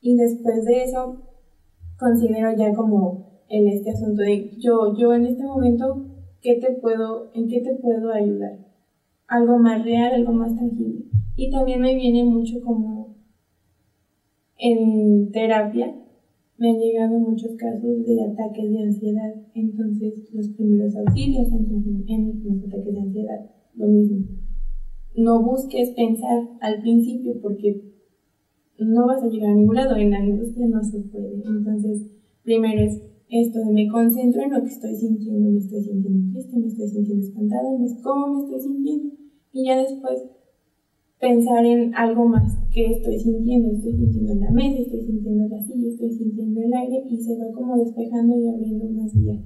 [0.00, 1.22] y después de eso,
[1.98, 6.06] considero ya como en este asunto de yo, yo en este momento,
[6.40, 8.58] ¿qué te puedo, en qué te puedo ayudar?
[9.26, 11.04] Algo más real, algo más tangible.
[11.36, 13.16] Y también me viene mucho como
[14.56, 15.94] en terapia,
[16.58, 22.44] me han llegado muchos casos de ataques de ansiedad, entonces los primeros auxilios en, en
[22.44, 24.26] los ataques de ansiedad, lo mismo.
[25.16, 27.82] No busques pensar al principio porque
[28.84, 31.42] no vas a llegar a ningún lado, en la angustia no se puede.
[31.44, 32.06] Entonces,
[32.42, 36.66] primero es esto me concentro en lo que estoy sintiendo, me estoy sintiendo triste, me
[36.66, 37.62] estoy sintiendo espantada,
[38.02, 39.14] cómo me estoy sintiendo.
[39.52, 40.24] Y ya después
[41.20, 45.88] pensar en algo más que estoy sintiendo, estoy sintiendo la mesa, estoy sintiendo la silla,
[45.90, 49.44] estoy sintiendo el aire y se va como despejando y abriendo más vías.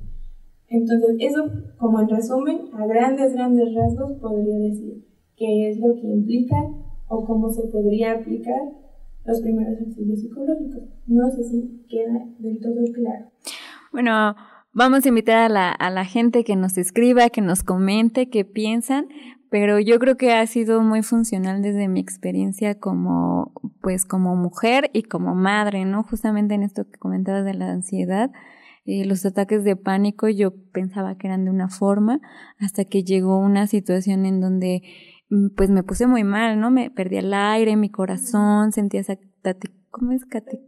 [0.68, 1.44] Entonces, eso
[1.76, 5.04] como en resumen, a grandes, grandes rasgos podría decir
[5.36, 6.56] qué es lo que implica
[7.08, 8.83] o cómo se podría aplicar
[9.24, 10.82] los primeros auxilios psicológicos.
[11.06, 13.30] No sé si queda del todo claro.
[13.92, 14.36] Bueno,
[14.72, 18.44] vamos a invitar a la, a la gente que nos escriba, que nos comente qué
[18.44, 19.08] piensan,
[19.50, 24.90] pero yo creo que ha sido muy funcional desde mi experiencia como, pues, como mujer
[24.92, 26.02] y como madre, ¿no?
[26.02, 28.32] Justamente en esto que comentabas de la ansiedad.
[28.86, 32.20] Eh, los ataques de pánico yo pensaba que eran de una forma
[32.58, 34.82] hasta que llegó una situación en donde
[35.56, 36.70] pues me puse muy mal, ¿no?
[36.70, 39.18] Me perdí el aire, mi corazón, sentía esa
[39.90, 40.60] ¿cómo es cati?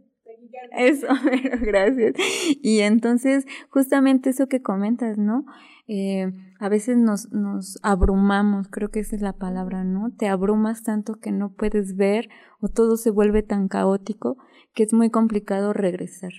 [0.71, 1.07] Eso,
[1.61, 2.13] gracias.
[2.61, 5.45] Y entonces, justamente eso que comentas, ¿no?
[5.87, 10.11] Eh, a veces nos, nos abrumamos, creo que esa es la palabra, ¿no?
[10.11, 14.37] Te abrumas tanto que no puedes ver o todo se vuelve tan caótico
[14.73, 16.31] que es muy complicado regresar.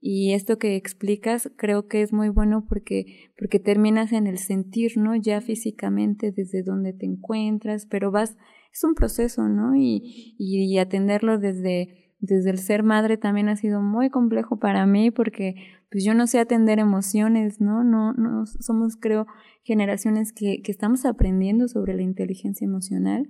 [0.00, 4.96] Y esto que explicas creo que es muy bueno porque, porque terminas en el sentir,
[4.96, 5.14] ¿no?
[5.14, 8.36] Ya físicamente desde donde te encuentras, pero vas,
[8.72, 9.76] es un proceso, ¿no?
[9.76, 15.10] Y, y, atenderlo desde, desde el ser madre también ha sido muy complejo para mí
[15.10, 15.54] porque
[15.90, 17.84] pues yo no sé atender emociones, ¿no?
[17.84, 19.26] No, no somos, creo,
[19.64, 23.28] generaciones que, que estamos aprendiendo sobre la inteligencia emocional,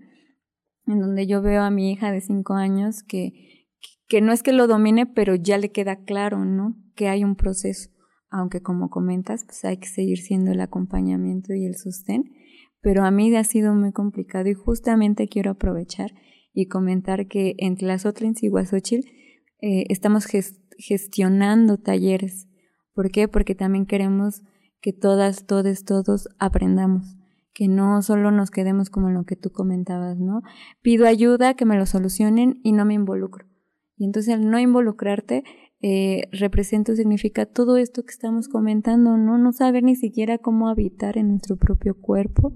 [0.87, 3.60] en donde yo veo a mi hija de cinco años que,
[4.11, 6.75] que no es que lo domine, pero ya le queda claro, ¿no?
[6.97, 7.91] Que hay un proceso,
[8.29, 12.25] aunque como comentas, pues hay que seguir siendo el acompañamiento y el sostén,
[12.83, 16.11] pero a mí ha sido muy complicado y justamente quiero aprovechar
[16.53, 19.05] y comentar que en Tlazotlin y Huazochil
[19.63, 20.27] eh, estamos
[20.77, 22.49] gestionando talleres.
[22.93, 23.29] ¿Por qué?
[23.29, 24.43] Porque también queremos
[24.81, 27.17] que todas, todos, todos aprendamos
[27.55, 30.43] que no solo nos quedemos como lo que tú comentabas, ¿no?
[30.83, 33.50] Pido ayuda, que me lo solucionen y no me involucro.
[34.01, 35.45] Y entonces al no involucrarte,
[35.83, 39.37] eh, representa o significa todo esto que estamos comentando, ¿no?
[39.37, 42.55] No saber ni siquiera cómo habitar en nuestro propio cuerpo.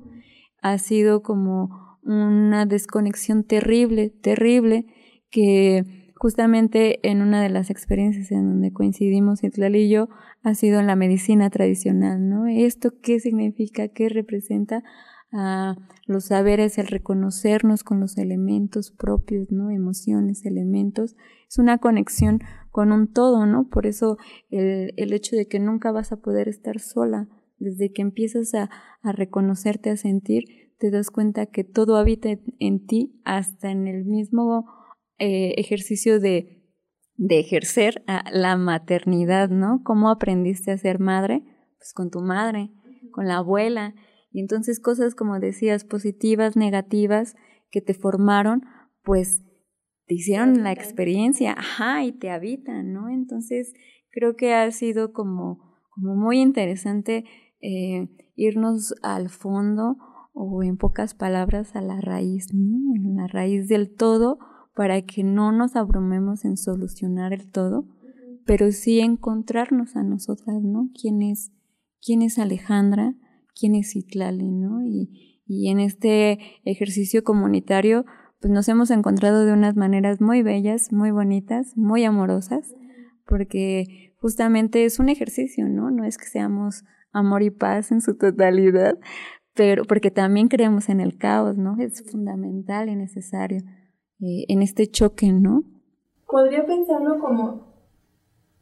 [0.62, 4.86] Ha sido como una desconexión terrible, terrible,
[5.30, 10.08] que justamente en una de las experiencias en donde coincidimos Itlal y yo,
[10.42, 12.46] ha sido en la medicina tradicional, ¿no?
[12.46, 13.88] ¿Esto qué significa?
[13.88, 14.82] ¿Qué representa?
[15.34, 15.76] A
[16.06, 19.70] los saberes, el reconocernos con los elementos propios, ¿no?
[19.70, 21.16] Emociones, elementos,
[21.48, 23.68] es una conexión con un todo, ¿no?
[23.68, 24.16] Por eso
[24.50, 27.28] el, el hecho de que nunca vas a poder estar sola,
[27.58, 28.70] desde que empiezas a,
[29.02, 30.44] a reconocerte, a sentir,
[30.78, 34.66] te das cuenta que todo habita en, ti, hasta en el mismo
[35.18, 36.62] eh, ejercicio de,
[37.16, 39.82] de ejercer la maternidad, ¿no?
[39.84, 41.42] ¿Cómo aprendiste a ser madre?
[41.84, 42.70] pues con tu madre,
[43.12, 43.94] con la abuela,
[44.34, 47.36] y entonces cosas como decías, positivas, negativas,
[47.70, 48.64] que te formaron,
[49.04, 49.44] pues
[50.06, 53.08] te hicieron la experiencia, ajá, y te habitan, ¿no?
[53.08, 53.72] Entonces
[54.10, 57.24] creo que ha sido como, como muy interesante
[57.60, 59.98] eh, irnos al fondo
[60.32, 62.96] o en pocas palabras a la raíz, ¿no?
[62.96, 64.40] En la raíz del todo
[64.74, 67.86] para que no nos abrumemos en solucionar el todo,
[68.44, 70.90] pero sí encontrarnos a nosotras, ¿no?
[71.00, 71.52] ¿Quién es,
[72.04, 73.14] quién es Alejandra?
[73.58, 74.84] ¿Quién es Itlali, no?
[74.84, 78.04] Y, y en este ejercicio comunitario,
[78.40, 82.74] pues nos hemos encontrado de unas maneras muy bellas, muy bonitas, muy amorosas,
[83.26, 85.90] porque justamente es un ejercicio, ¿no?
[85.90, 88.98] No es que seamos amor y paz en su totalidad,
[89.54, 91.76] pero porque también creemos en el caos, ¿no?
[91.78, 93.58] Es fundamental y necesario
[94.20, 95.62] eh, en este choque, ¿no?
[96.26, 97.74] Podría pensarlo como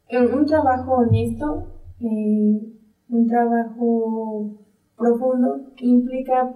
[0.09, 2.73] un trabajo honesto, eh,
[3.09, 4.62] un trabajo
[5.03, 6.55] profundo, implica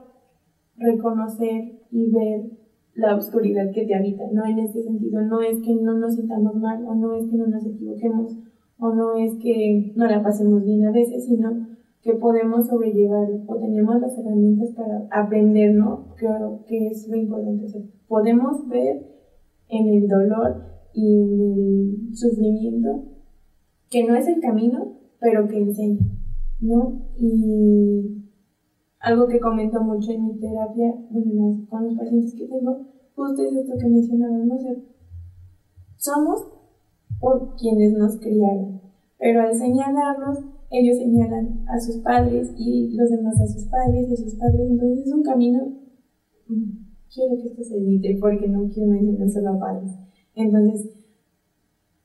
[0.77, 2.51] reconocer y ver
[2.95, 4.45] la oscuridad que te habita, ¿no?
[4.45, 7.47] En este sentido, no es que no nos sintamos mal, o no es que no
[7.47, 8.37] nos equivoquemos,
[8.79, 11.67] o no es que no la pasemos bien a veces, sino
[12.01, 16.15] que podemos sobrellevar o tenemos las herramientas para aprender, ¿no?
[16.67, 17.67] Que es lo importante.
[18.07, 19.05] podemos ver
[19.69, 23.03] en el dolor y en el sufrimiento
[23.89, 25.99] que no es el camino, pero que enseña,
[26.61, 27.01] ¿no?
[27.17, 28.16] Y
[29.07, 30.93] algo que comento mucho en mi terapia,
[31.69, 32.85] con los pacientes que tengo,
[33.15, 34.75] justo es esto que mencionábamos, ¿no?
[35.95, 36.47] somos
[37.19, 38.81] por quienes nos criaron,
[39.17, 40.39] pero al señalarnos
[40.69, 44.69] ellos señalan a sus padres y los demás a sus padres y a sus padres.
[44.69, 45.59] Entonces es un camino,
[46.49, 46.71] mm,
[47.11, 49.91] quiero que esto se edite porque no quiero mencionar solo a padres.
[50.35, 50.91] Entonces,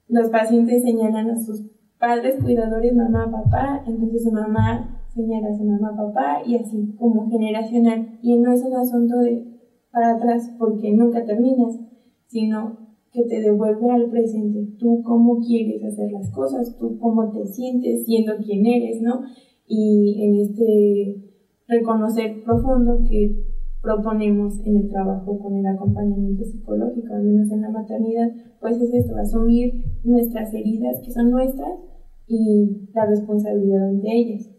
[0.09, 1.65] los pacientes señalan a sus
[1.99, 7.29] padres cuidadores, mamá, papá, entonces su mamá señala a su mamá, papá y así como
[7.29, 8.19] generacional.
[8.23, 9.53] Y no es un asunto de
[9.93, 11.79] para atrás porque nunca terminas,
[12.27, 12.79] sino
[13.13, 18.07] que te devuelve al presente, tú cómo quieres hacer las cosas, tú cómo te sientes
[18.07, 19.21] siendo quien eres, ¿no?
[19.67, 21.31] Y en este
[21.69, 23.45] reconocer profundo que
[23.83, 28.95] proponemos en el trabajo con el acompañamiento psicológico, al menos en la maternidad, pues es
[28.95, 31.81] esto, asumir nuestras heridas que son nuestras
[32.27, 34.51] y la responsabilidad de ellas,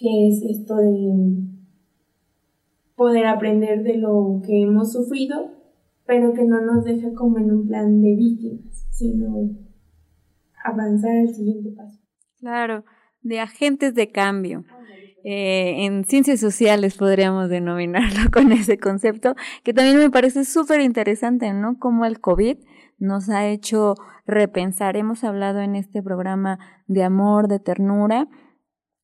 [0.00, 1.44] que es esto de
[2.96, 5.60] poder aprender de lo que hemos sufrido
[6.10, 9.48] pero que no nos deja como en un plan de víctimas, sino
[10.64, 12.00] avanzar al siguiente paso.
[12.40, 12.84] Claro,
[13.22, 14.64] de agentes de cambio.
[15.22, 21.52] Eh, en ciencias sociales podríamos denominarlo con ese concepto, que también me parece súper interesante,
[21.52, 21.78] ¿no?
[21.78, 22.56] Como el COVID
[22.98, 23.94] nos ha hecho
[24.26, 24.96] repensar.
[24.96, 28.26] Hemos hablado en este programa de amor, de ternura,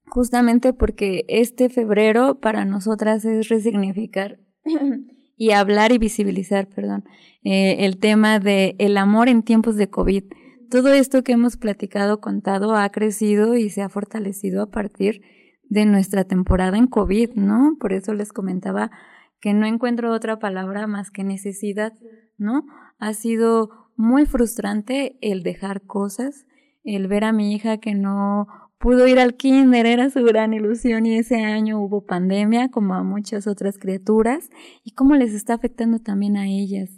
[0.08, 4.38] justamente porque este febrero para nosotras es resignificar
[5.36, 7.04] y hablar y visibilizar, perdón,
[7.44, 10.24] eh, el tema de el amor en tiempos de COVID.
[10.70, 15.22] Todo esto que hemos platicado, contado, ha crecido y se ha fortalecido a partir
[15.68, 17.76] de nuestra temporada en COVID, ¿no?
[17.78, 18.90] Por eso les comentaba
[19.40, 21.92] que no encuentro otra palabra más que necesidad,
[22.38, 22.64] ¿no?
[22.98, 26.46] Ha sido muy frustrante el dejar cosas,
[26.84, 28.46] el ver a mi hija que no
[28.78, 33.02] pudo ir al kinder, era su gran ilusión y ese año hubo pandemia como a
[33.02, 34.50] muchas otras criaturas
[34.84, 36.90] y cómo les está afectando también a ellas,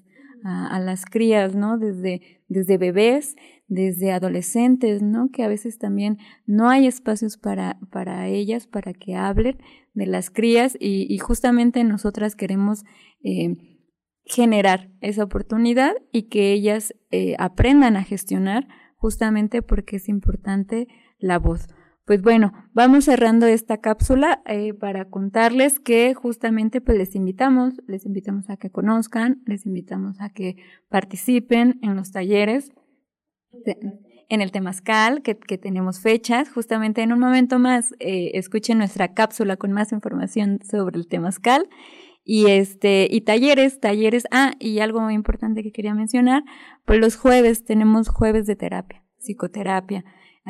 [0.45, 1.79] a, las crías, ¿no?
[1.79, 5.31] Desde, desde bebés, desde adolescentes, ¿no?
[5.31, 9.59] Que a veces también no hay espacios para, para ellas, para que hablen
[9.95, 12.85] de las crías y, justamente nosotras queremos
[13.23, 13.57] eh,
[14.25, 20.87] generar esa oportunidad y que ellas eh, aprendan a gestionar justamente porque es importante
[21.19, 21.67] la voz.
[22.09, 28.07] Pues bueno, vamos cerrando esta cápsula eh, para contarles que justamente pues les invitamos, les
[28.07, 30.57] invitamos a que conozcan, les invitamos a que
[30.89, 32.73] participen en los talleres,
[34.31, 36.51] en el Temazcal, que, que tenemos fechas.
[36.51, 41.69] Justamente en un momento más eh, escuchen nuestra cápsula con más información sobre el Temazcal.
[42.25, 46.43] Y este, y talleres, talleres, ah, y algo muy importante que quería mencionar,
[46.87, 50.07] pues los jueves tenemos jueves de terapia, psicoterapia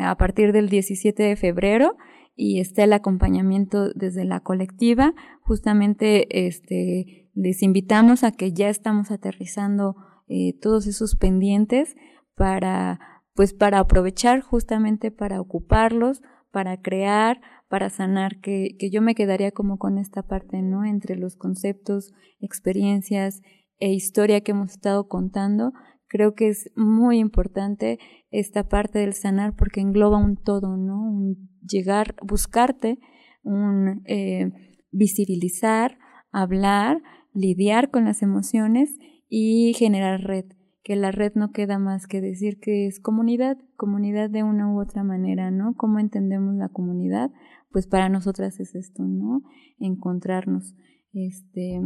[0.06, 1.96] a partir del 17 de febrero
[2.36, 5.12] y está el acompañamiento desde la colectiva.
[5.42, 9.96] Justamente este, les invitamos a que ya estamos aterrizando
[10.28, 11.96] eh, todos esos pendientes
[12.36, 13.00] para,
[13.34, 16.22] pues para aprovechar justamente para ocuparlos,
[16.52, 20.84] para crear, para sanar, que, que yo me quedaría como con esta parte, ¿no?
[20.84, 23.42] Entre los conceptos, experiencias
[23.80, 25.72] e historia que hemos estado contando,
[26.08, 27.98] Creo que es muy importante
[28.30, 31.00] esta parte del sanar porque engloba un todo, ¿no?
[31.02, 32.98] Un llegar, buscarte,
[33.42, 34.50] un eh,
[34.90, 35.98] visibilizar,
[36.32, 37.02] hablar,
[37.34, 38.96] lidiar con las emociones
[39.28, 40.46] y generar red.
[40.82, 44.80] Que la red no queda más que decir que es comunidad, comunidad de una u
[44.80, 45.74] otra manera, ¿no?
[45.76, 47.30] ¿Cómo entendemos la comunidad?
[47.70, 49.42] Pues para nosotras es esto, ¿no?
[49.78, 50.74] Encontrarnos.
[51.12, 51.80] Este,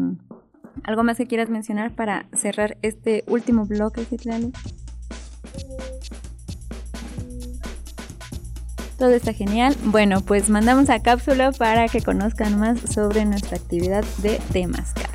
[0.84, 4.52] ¿Algo más que quieras mencionar para cerrar este último bloque, Citlali?
[8.98, 9.76] Todo está genial.
[9.84, 15.11] Bueno, pues mandamos a cápsula para que conozcan más sobre nuestra actividad de Temascal.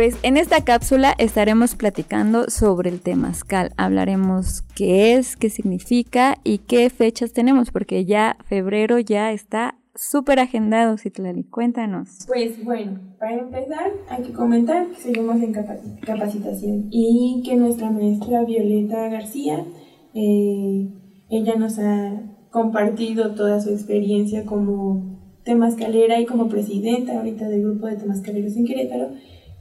[0.00, 3.74] Pues en esta cápsula estaremos platicando sobre el temazcal.
[3.76, 10.38] Hablaremos qué es, qué significa y qué fechas tenemos, porque ya febrero ya está súper
[10.38, 11.44] agendado, Citlali.
[11.44, 12.24] Cuéntanos.
[12.26, 18.42] Pues bueno, para empezar hay que comentar que seguimos en capacitación y que nuestra maestra
[18.44, 19.66] Violeta García,
[20.14, 20.88] eh,
[21.28, 27.86] ella nos ha compartido toda su experiencia como temascalera y como presidenta ahorita del grupo
[27.86, 29.10] de temascaleros en Querétaro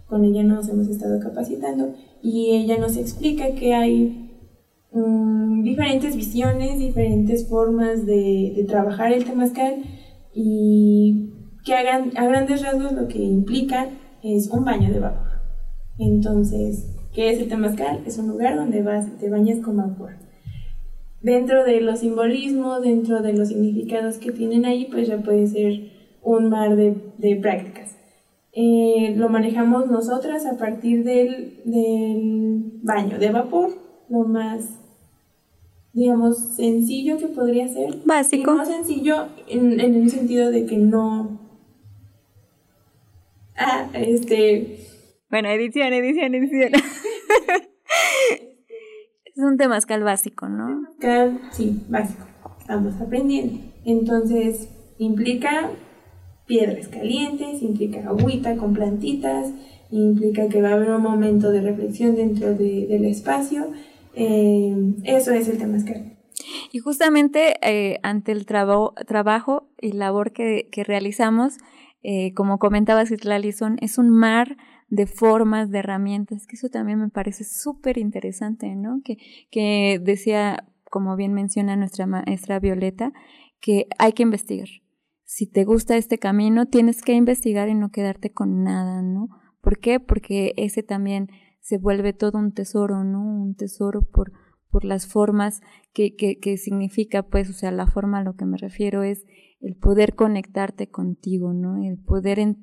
[0.10, 4.32] con ella nos hemos estado capacitando y ella nos explica que hay
[4.92, 9.84] mm, diferentes visiones, diferentes formas de, trabajar el temazcal
[10.34, 11.30] y
[11.64, 13.88] que a, a, grandes rasgos lo que implica
[14.24, 15.30] es un baño de vapor.
[16.00, 18.02] Entonces, ¿qué es el temazcal?
[18.06, 20.14] Es un lugar donde vas, te bañas con vapor.
[21.22, 25.92] Dentro de los simbolismos, dentro de los significados que tienen ahí, pues ya puede ser
[26.24, 27.99] un mar de, de prácticas.
[28.52, 31.62] Eh, lo manejamos nosotras a partir del,
[32.82, 33.72] baño de vapor,
[34.10, 34.80] lo más,
[35.94, 37.98] digamos, sencillo que podría ser.
[38.06, 38.54] Básico.
[38.54, 41.40] más sencillo en, en el sentido de que no...
[43.56, 44.88] Ah, este...
[45.30, 46.72] Bueno, edición, edición, edición.
[49.26, 50.88] es un temazcal básico, ¿no?
[51.52, 52.26] sí, básico.
[52.60, 53.60] Estamos aprendiendo.
[53.86, 55.70] Entonces, implica
[56.50, 59.54] piedras calientes, implica agüita con plantitas,
[59.92, 63.72] implica que va a haber un momento de reflexión dentro del espacio.
[64.16, 66.18] Eh, eso es el temazcal.
[66.72, 71.58] Y justamente eh, ante el trabajo y labor que, realizamos,
[72.02, 77.10] eh, como comentaba Citlali, es un mar de formas, de herramientas, que eso también me
[77.10, 79.02] parece súper interesante, ¿no?
[79.04, 79.18] Que,
[79.52, 83.14] que decía, como bien menciona nuestra maestra Violeta,
[83.62, 84.70] que hay que investigar,
[85.30, 89.30] si te gusta este camino, tienes que investigar y no quedarte con nada, ¿no?
[89.62, 90.00] ¿Por qué?
[90.00, 93.22] Porque ese también se vuelve todo un tesoro, ¿no?
[93.22, 94.32] Un tesoro por,
[94.72, 95.62] por las formas
[95.94, 99.24] que, que, que significa, pues, o sea, la forma a lo que me refiero es
[99.62, 101.78] el poder conectarte contigo, ¿no?
[101.78, 102.56] El poder eh,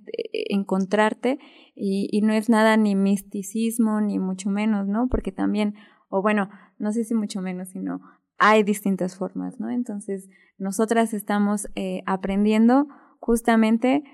[0.51, 1.39] encontrarte
[1.77, 5.07] y, y, no es nada ni misticismo ni mucho menos, ¿no?
[5.09, 5.75] Porque también,
[6.09, 6.49] o bueno,
[6.79, 8.01] no sé si mucho menos, sino
[8.39, 9.71] hay distintas formas, ¿no?
[9.71, 10.29] Entonces,
[10.59, 12.89] nosotras estamos eh, aprendiendo
[13.21, 14.05] justamente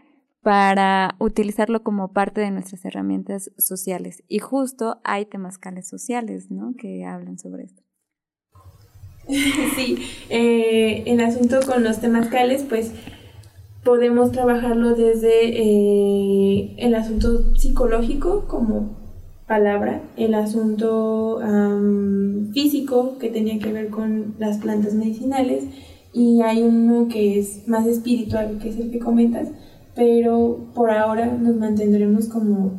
[0.42, 4.24] para utilizarlo como parte de nuestras herramientas sociales.
[4.28, 6.74] Y justo hay temazcales sociales, ¿no?
[6.76, 7.82] Que hablan sobre esto.
[9.76, 9.98] Sí,
[10.30, 12.92] eh, el asunto con los temazcales, pues
[13.84, 19.01] podemos trabajarlo desde eh, el asunto psicológico como
[19.46, 21.40] palabra el asunto
[22.52, 25.64] físico que tenía que ver con las plantas medicinales
[26.12, 29.48] y hay uno que es más espiritual, que es el que comentas,
[29.94, 32.72] pero por ahora nos mantendremos como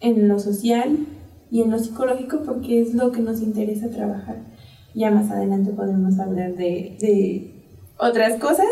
[0.00, 1.06] en lo social
[1.50, 4.36] y en lo psicológico porque es lo que nos interesa trabajar.
[4.94, 7.54] Ya más adelante podremos hablar de,
[7.98, 8.68] otras cosas,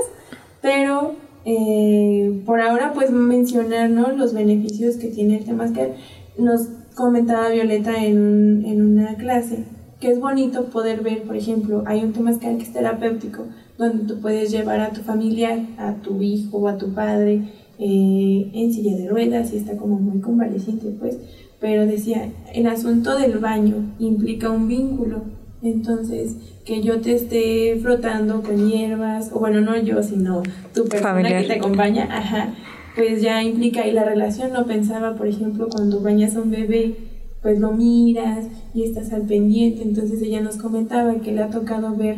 [0.62, 5.94] pero eh, por ahora pues mencionar los beneficios que tiene el tema que
[6.38, 9.64] nos comentaba Violeta en, en una clase,
[10.00, 13.44] que es bonito poder ver, por ejemplo, hay un temazcal que es terapéutico,
[13.78, 17.42] donde tú puedes llevar a tu familiar, a tu hijo o a tu padre
[17.78, 21.18] eh, en silla de ruedas y está como muy convaleciente, pues.
[21.60, 25.22] Pero decía, el asunto del baño implica un vínculo.
[25.62, 30.42] Entonces, que yo te esté frotando con hierbas, o bueno, no yo, sino
[30.74, 32.54] tu persona que te acompaña, ajá,
[32.96, 36.96] pues ya implica y la relación no pensaba, por ejemplo, cuando bañas a un bebé,
[37.42, 41.94] pues lo miras y estás al pendiente, entonces ella nos comentaba que le ha tocado
[41.94, 42.16] ver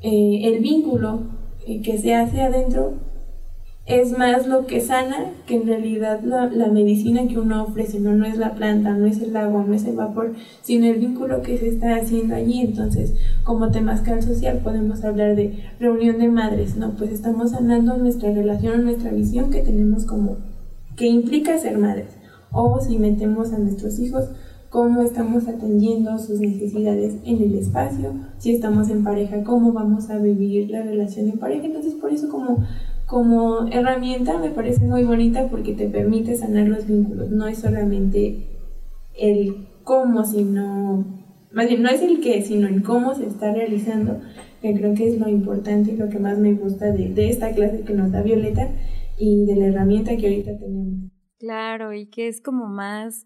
[0.00, 1.22] eh, el vínculo
[1.66, 2.94] eh, que se hace adentro
[3.88, 8.12] es más lo que sana que en realidad la, la, medicina que uno ofrece, ¿no?
[8.12, 11.40] no es la planta, no es el agua, no es el vapor, sino el vínculo
[11.40, 12.60] que se está haciendo allí.
[12.60, 13.14] Entonces,
[13.44, 16.90] como temascal social podemos hablar de reunión de madres, ¿no?
[16.98, 20.36] Pues estamos sanando nuestra relación, nuestra visión que tenemos como,
[20.94, 22.10] que implica ser madres.
[22.52, 24.28] O si metemos a nuestros hijos,
[24.70, 30.18] cómo estamos atendiendo sus necesidades en el espacio, si estamos en pareja, cómo vamos a
[30.18, 31.66] vivir la relación en pareja.
[31.66, 32.64] Entonces, por eso como
[33.08, 37.30] como herramienta me parece muy bonita porque te permite sanar los vínculos.
[37.30, 38.46] No es solamente
[39.16, 41.04] el cómo, sino,
[41.50, 44.20] más bien no es el qué, sino el cómo se está realizando,
[44.60, 47.52] que creo que es lo importante y lo que más me gusta de, de esta
[47.54, 48.68] clase que nos da Violeta
[49.18, 51.10] y de la herramienta que ahorita tenemos.
[51.38, 53.24] Claro, y que es como más,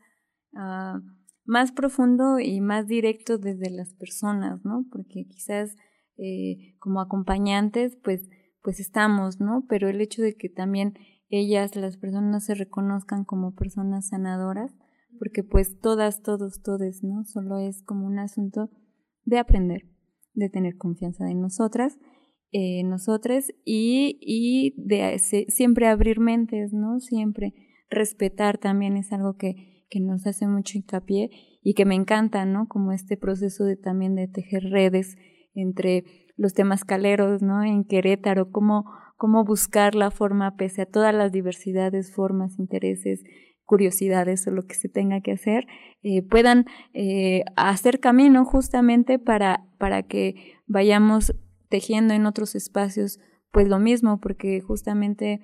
[0.52, 1.00] uh,
[1.44, 4.84] más profundo y más directo desde las personas, ¿no?
[4.92, 5.74] Porque quizás
[6.18, 8.28] eh, como acompañantes, pues
[8.62, 9.64] pues estamos, ¿no?
[9.68, 10.94] Pero el hecho de que también
[11.28, 14.74] ellas, las personas, se reconozcan como personas sanadoras,
[15.18, 17.24] porque pues todas, todos, todes, ¿no?
[17.24, 18.70] Solo es como un asunto
[19.24, 19.88] de aprender,
[20.34, 21.98] de tener confianza en nosotras,
[22.52, 27.00] eh, nosotras y, y de siempre abrir mentes, ¿no?
[27.00, 27.54] Siempre
[27.88, 31.30] respetar también es algo que, que nos hace mucho hincapié
[31.62, 32.68] y que me encanta, ¿no?
[32.68, 35.16] Como este proceso de también de tejer redes
[35.54, 36.04] entre
[36.36, 37.62] los temas caleros, ¿no?
[37.62, 43.22] En Querétaro, cómo, cómo buscar la forma, pese a todas las diversidades, formas, intereses,
[43.64, 45.66] curiosidades o lo que se tenga que hacer,
[46.02, 51.34] eh, puedan eh, hacer camino justamente para, para que vayamos
[51.68, 53.18] tejiendo en otros espacios,
[53.50, 55.40] pues lo mismo, porque justamente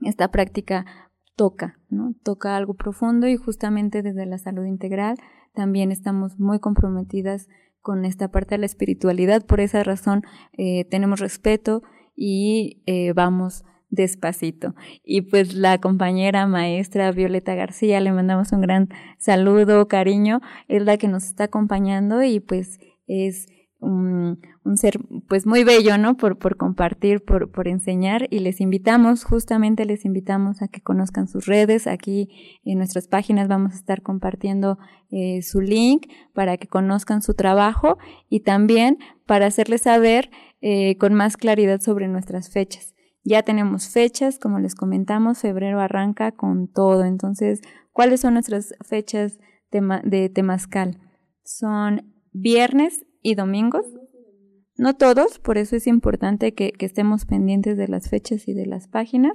[0.00, 0.86] esta práctica
[1.34, 2.14] toca, ¿no?
[2.22, 5.16] Toca algo profundo y justamente desde la salud integral
[5.54, 7.48] también estamos muy comprometidas
[7.82, 9.44] con esta parte de la espiritualidad.
[9.46, 10.22] Por esa razón
[10.56, 11.82] eh, tenemos respeto
[12.16, 14.74] y eh, vamos despacito.
[15.04, 20.96] Y pues la compañera maestra Violeta García, le mandamos un gran saludo, cariño, es la
[20.98, 23.46] que nos está acompañando y pues es
[23.80, 24.38] un,
[24.76, 24.98] ser
[25.28, 26.16] pues muy bello, ¿no?
[26.16, 31.28] Por, por compartir, por, por enseñar y les invitamos, justamente les invitamos a que conozcan
[31.28, 31.86] sus redes.
[31.86, 32.28] Aquí
[32.64, 34.78] en nuestras páginas vamos a estar compartiendo
[35.10, 37.98] eh, su link para que conozcan su trabajo
[38.28, 42.94] y también para hacerles saber eh, con más claridad sobre nuestras fechas.
[43.24, 47.04] Ya tenemos fechas, como les comentamos, febrero arranca con todo.
[47.04, 47.60] Entonces,
[47.92, 49.38] ¿cuáles son nuestras fechas
[49.70, 50.98] de, Temazcal?
[51.44, 53.84] Son viernes y domingos.
[54.76, 58.88] No todos, por eso es importante que, estemos pendientes de las fechas y de las
[58.88, 59.34] páginas.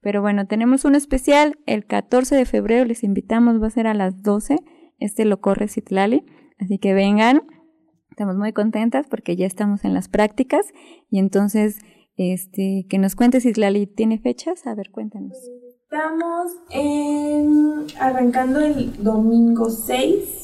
[0.00, 3.94] Pero bueno, tenemos un especial el 14 de febrero, les invitamos, va a ser a
[3.94, 4.58] las 12.
[4.98, 6.24] Este lo corre Citlali,
[6.58, 7.42] así que vengan.
[8.10, 10.66] Estamos muy contentas porque ya estamos en las prácticas
[11.08, 11.78] y entonces
[12.16, 14.66] este que nos cuente Citlali, ¿tiene fechas?
[14.66, 15.38] A ver, cuéntanos.
[15.84, 16.52] Estamos
[17.98, 20.41] arrancando el domingo 6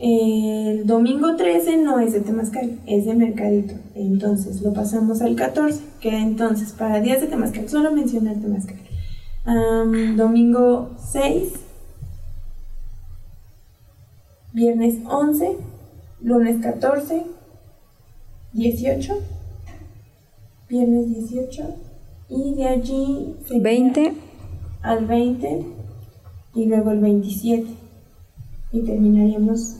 [0.00, 3.74] el domingo 13 no es de Temazcal, es de Mercadito.
[3.94, 5.78] Entonces lo pasamos al 14.
[6.00, 8.78] que entonces para días de Temazcal, solo mencionar Temazcal.
[10.16, 11.52] domingo 6,
[14.54, 15.56] viernes 11,
[16.22, 17.26] lunes 14,
[18.54, 19.14] 18,
[20.66, 21.74] viernes 18
[22.30, 24.14] y de allí 20
[24.80, 25.66] al 20
[26.54, 27.66] y luego el 27
[28.72, 29.79] y terminaríamos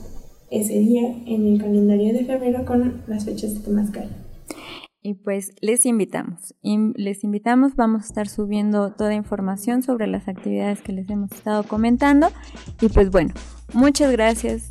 [0.51, 4.09] ese día en el calendario de febrero con las fechas de Temazcal.
[5.03, 10.81] Y pues les invitamos, les invitamos, vamos a estar subiendo toda información sobre las actividades
[10.81, 12.27] que les hemos estado comentando.
[12.81, 13.33] Y pues bueno,
[13.73, 14.69] muchas gracias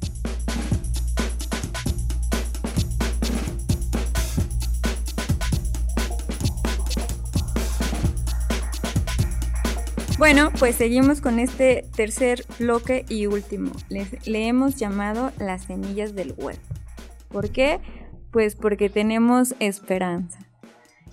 [10.20, 13.72] Bueno, pues seguimos con este tercer bloque y último.
[13.88, 16.58] le hemos llamado las semillas del web.
[17.28, 17.80] ¿Por qué?
[18.30, 20.38] Pues porque tenemos esperanza.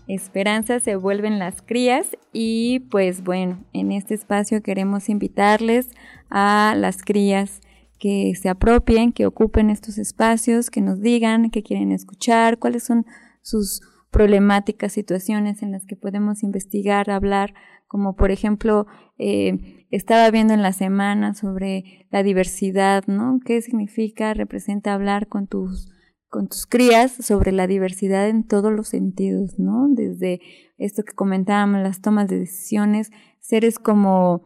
[0.09, 5.87] Esperanza se vuelven las crías y pues bueno, en este espacio queremos invitarles
[6.29, 7.61] a las crías
[7.99, 13.05] que se apropien, que ocupen estos espacios, que nos digan qué quieren escuchar, cuáles son
[13.41, 13.79] sus
[14.11, 17.53] problemáticas, situaciones en las que podemos investigar, hablar
[17.87, 18.85] como por ejemplo
[19.17, 23.39] eh, estaba viendo en la semana sobre la diversidad, ¿no?
[23.45, 25.89] ¿Qué significa, representa hablar con tus
[26.29, 29.87] con tus crías sobre la diversidad en todos los sentidos, ¿no?
[29.89, 30.41] Desde
[30.77, 34.43] esto que comentábamos, las tomas de decisiones, seres como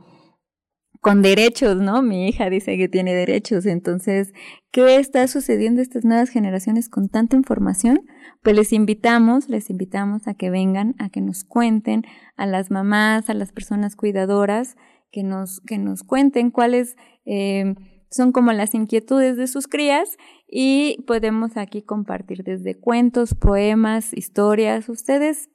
[1.01, 2.03] con derechos, ¿no?
[2.03, 3.65] Mi hija dice que tiene derechos.
[3.65, 4.33] Entonces,
[4.71, 8.01] ¿qué está sucediendo estas nuevas generaciones con tanta información?
[8.43, 12.03] Pues les invitamos, les invitamos a que vengan, a que nos cuenten,
[12.37, 14.77] a las mamás, a las personas cuidadoras,
[15.11, 16.95] que nos, que nos cuenten cuáles
[17.25, 17.73] eh,
[18.11, 24.87] son como las inquietudes de sus crías y podemos aquí compartir desde cuentos, poemas, historias.
[24.87, 25.49] Ustedes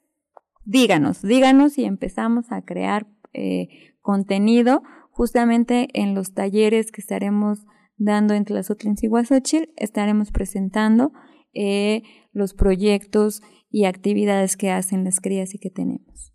[0.65, 3.69] díganos, díganos y empezamos a crear eh,
[4.01, 4.83] contenido
[5.17, 7.65] justamente en los talleres que estaremos
[7.97, 9.09] dando en Tlazotl y
[9.75, 11.11] estaremos presentando
[11.55, 12.03] eh,
[12.33, 13.41] los proyectos
[13.71, 16.33] y actividades que hacen las crías y que tenemos.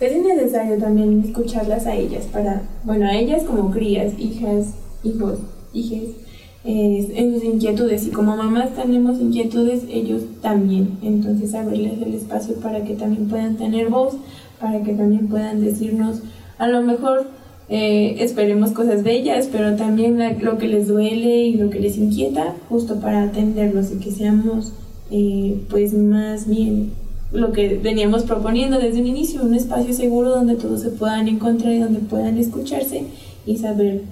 [0.00, 5.38] Es necesario también escucharlas a ellas para, bueno, a ellas como crías, hijas, hijos,
[5.74, 6.16] hijes,
[6.64, 8.06] en sus inquietudes.
[8.06, 10.96] Y como mamás tenemos inquietudes, ellos también.
[11.02, 14.16] Entonces abrirles el espacio para que también puedan tener voz,
[14.58, 16.22] para que también puedan decirnos,
[16.58, 17.26] a lo mejor
[17.68, 22.54] eh, esperemos cosas bellas, pero también lo que les duele y lo que les inquieta,
[22.68, 24.72] justo para atenderlos y que seamos
[25.10, 26.92] eh, pues más bien
[27.32, 31.72] lo que veníamos proponiendo desde un inicio, un espacio seguro donde todos se puedan encontrar
[31.72, 33.04] y donde puedan escucharse
[33.46, 34.02] y saber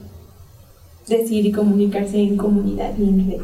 [1.07, 3.41] decir y comunicarse en comunidad y en red.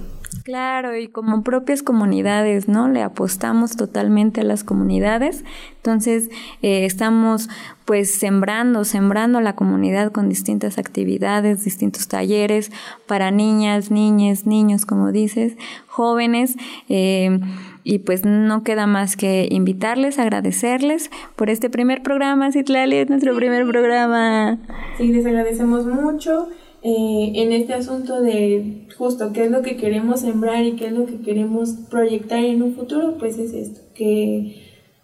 [0.46, 2.86] Claro, y como propias comunidades, ¿no?
[2.86, 5.44] Le apostamos totalmente a las comunidades.
[5.78, 6.30] Entonces,
[6.62, 7.48] eh, estamos
[7.84, 12.70] pues sembrando, sembrando la comunidad con distintas actividades, distintos talleres
[13.08, 15.56] para niñas, niñas, niños, como dices,
[15.88, 16.54] jóvenes.
[16.88, 17.40] Eh,
[17.82, 23.34] y pues no queda más que invitarles, agradecerles por este primer programa, Citlali, es nuestro
[23.34, 24.58] primer programa.
[24.96, 26.50] Sí, les agradecemos mucho.
[26.88, 30.92] Eh, en este asunto de justo qué es lo que queremos sembrar y qué es
[30.92, 34.54] lo que queremos proyectar en un futuro, pues es esto, que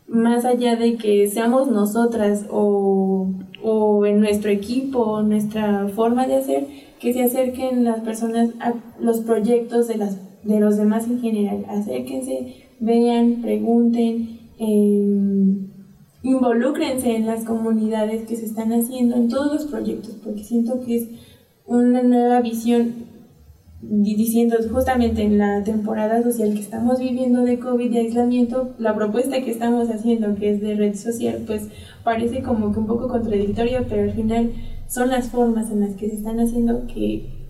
[0.06, 3.32] más allá de que seamos nosotras o,
[3.64, 6.66] o en nuestro equipo, nuestra forma de hacer,
[7.00, 11.64] que se acerquen las personas a los proyectos de, las, de los demás en general,
[11.68, 15.32] acérquense, vean, pregunten, eh,
[17.04, 21.08] en las comunidades que se están haciendo, en todos los proyectos, porque siento que es
[21.66, 23.12] una nueva visión
[23.82, 29.42] diciendo justamente en la temporada social que estamos viviendo de COVID y aislamiento, la propuesta
[29.42, 31.68] que estamos haciendo, que es de red social, pues
[32.04, 34.52] parece como que un poco contradictoria, pero al final
[34.88, 37.42] son las formas en las que se están haciendo que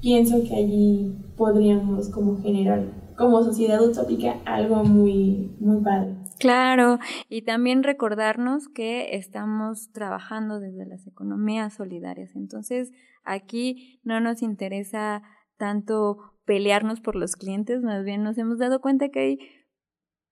[0.00, 2.84] pienso que allí podríamos como generar
[3.16, 6.16] como sociedad utópica algo muy, muy padre.
[6.38, 6.98] Claro,
[7.28, 12.34] y también recordarnos que estamos trabajando desde las economías solidarias.
[12.34, 12.90] Entonces,
[13.24, 15.22] aquí no nos interesa
[15.56, 19.38] tanto pelearnos por los clientes, más bien nos hemos dado cuenta que hay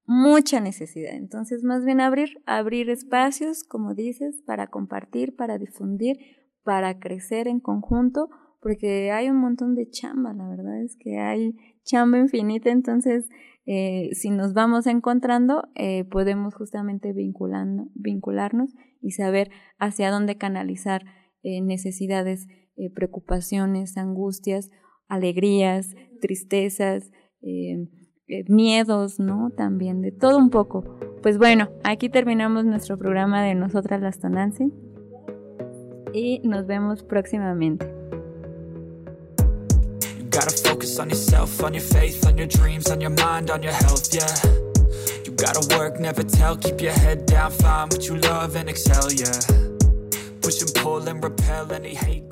[0.06, 1.14] mucha necesidad.
[1.14, 6.16] Entonces, más bien abrir, abrir espacios, como dices, para compartir, para difundir,
[6.64, 8.28] para crecer en conjunto,
[8.60, 13.28] porque hay un montón de chamba, la verdad es que hay chamba infinita, entonces
[13.66, 21.04] eh, si nos vamos encontrando, eh, podemos justamente vinculando, vincularnos y saber hacia dónde canalizar
[21.42, 22.48] eh, necesidades,
[22.88, 24.70] preocupaciones, angustias,
[25.08, 27.10] alegrías, tristezas,
[28.48, 29.50] miedos, ¿no?
[29.56, 30.98] También de todo un poco.
[31.22, 34.72] Pues bueno, aquí terminamos nuestro programa de Nosotras las Tonancy
[36.14, 38.00] y nos vemos próximamente.
[40.30, 43.72] gotta focus on yourself, on your faith, on your dreams, on your mind, on your
[43.72, 44.32] health, yeah.
[45.24, 49.12] You gotta work, never tell, keep your head down, find what you love and excel,
[49.12, 49.40] yeah.
[50.40, 52.30] Push and pull and repel any hate,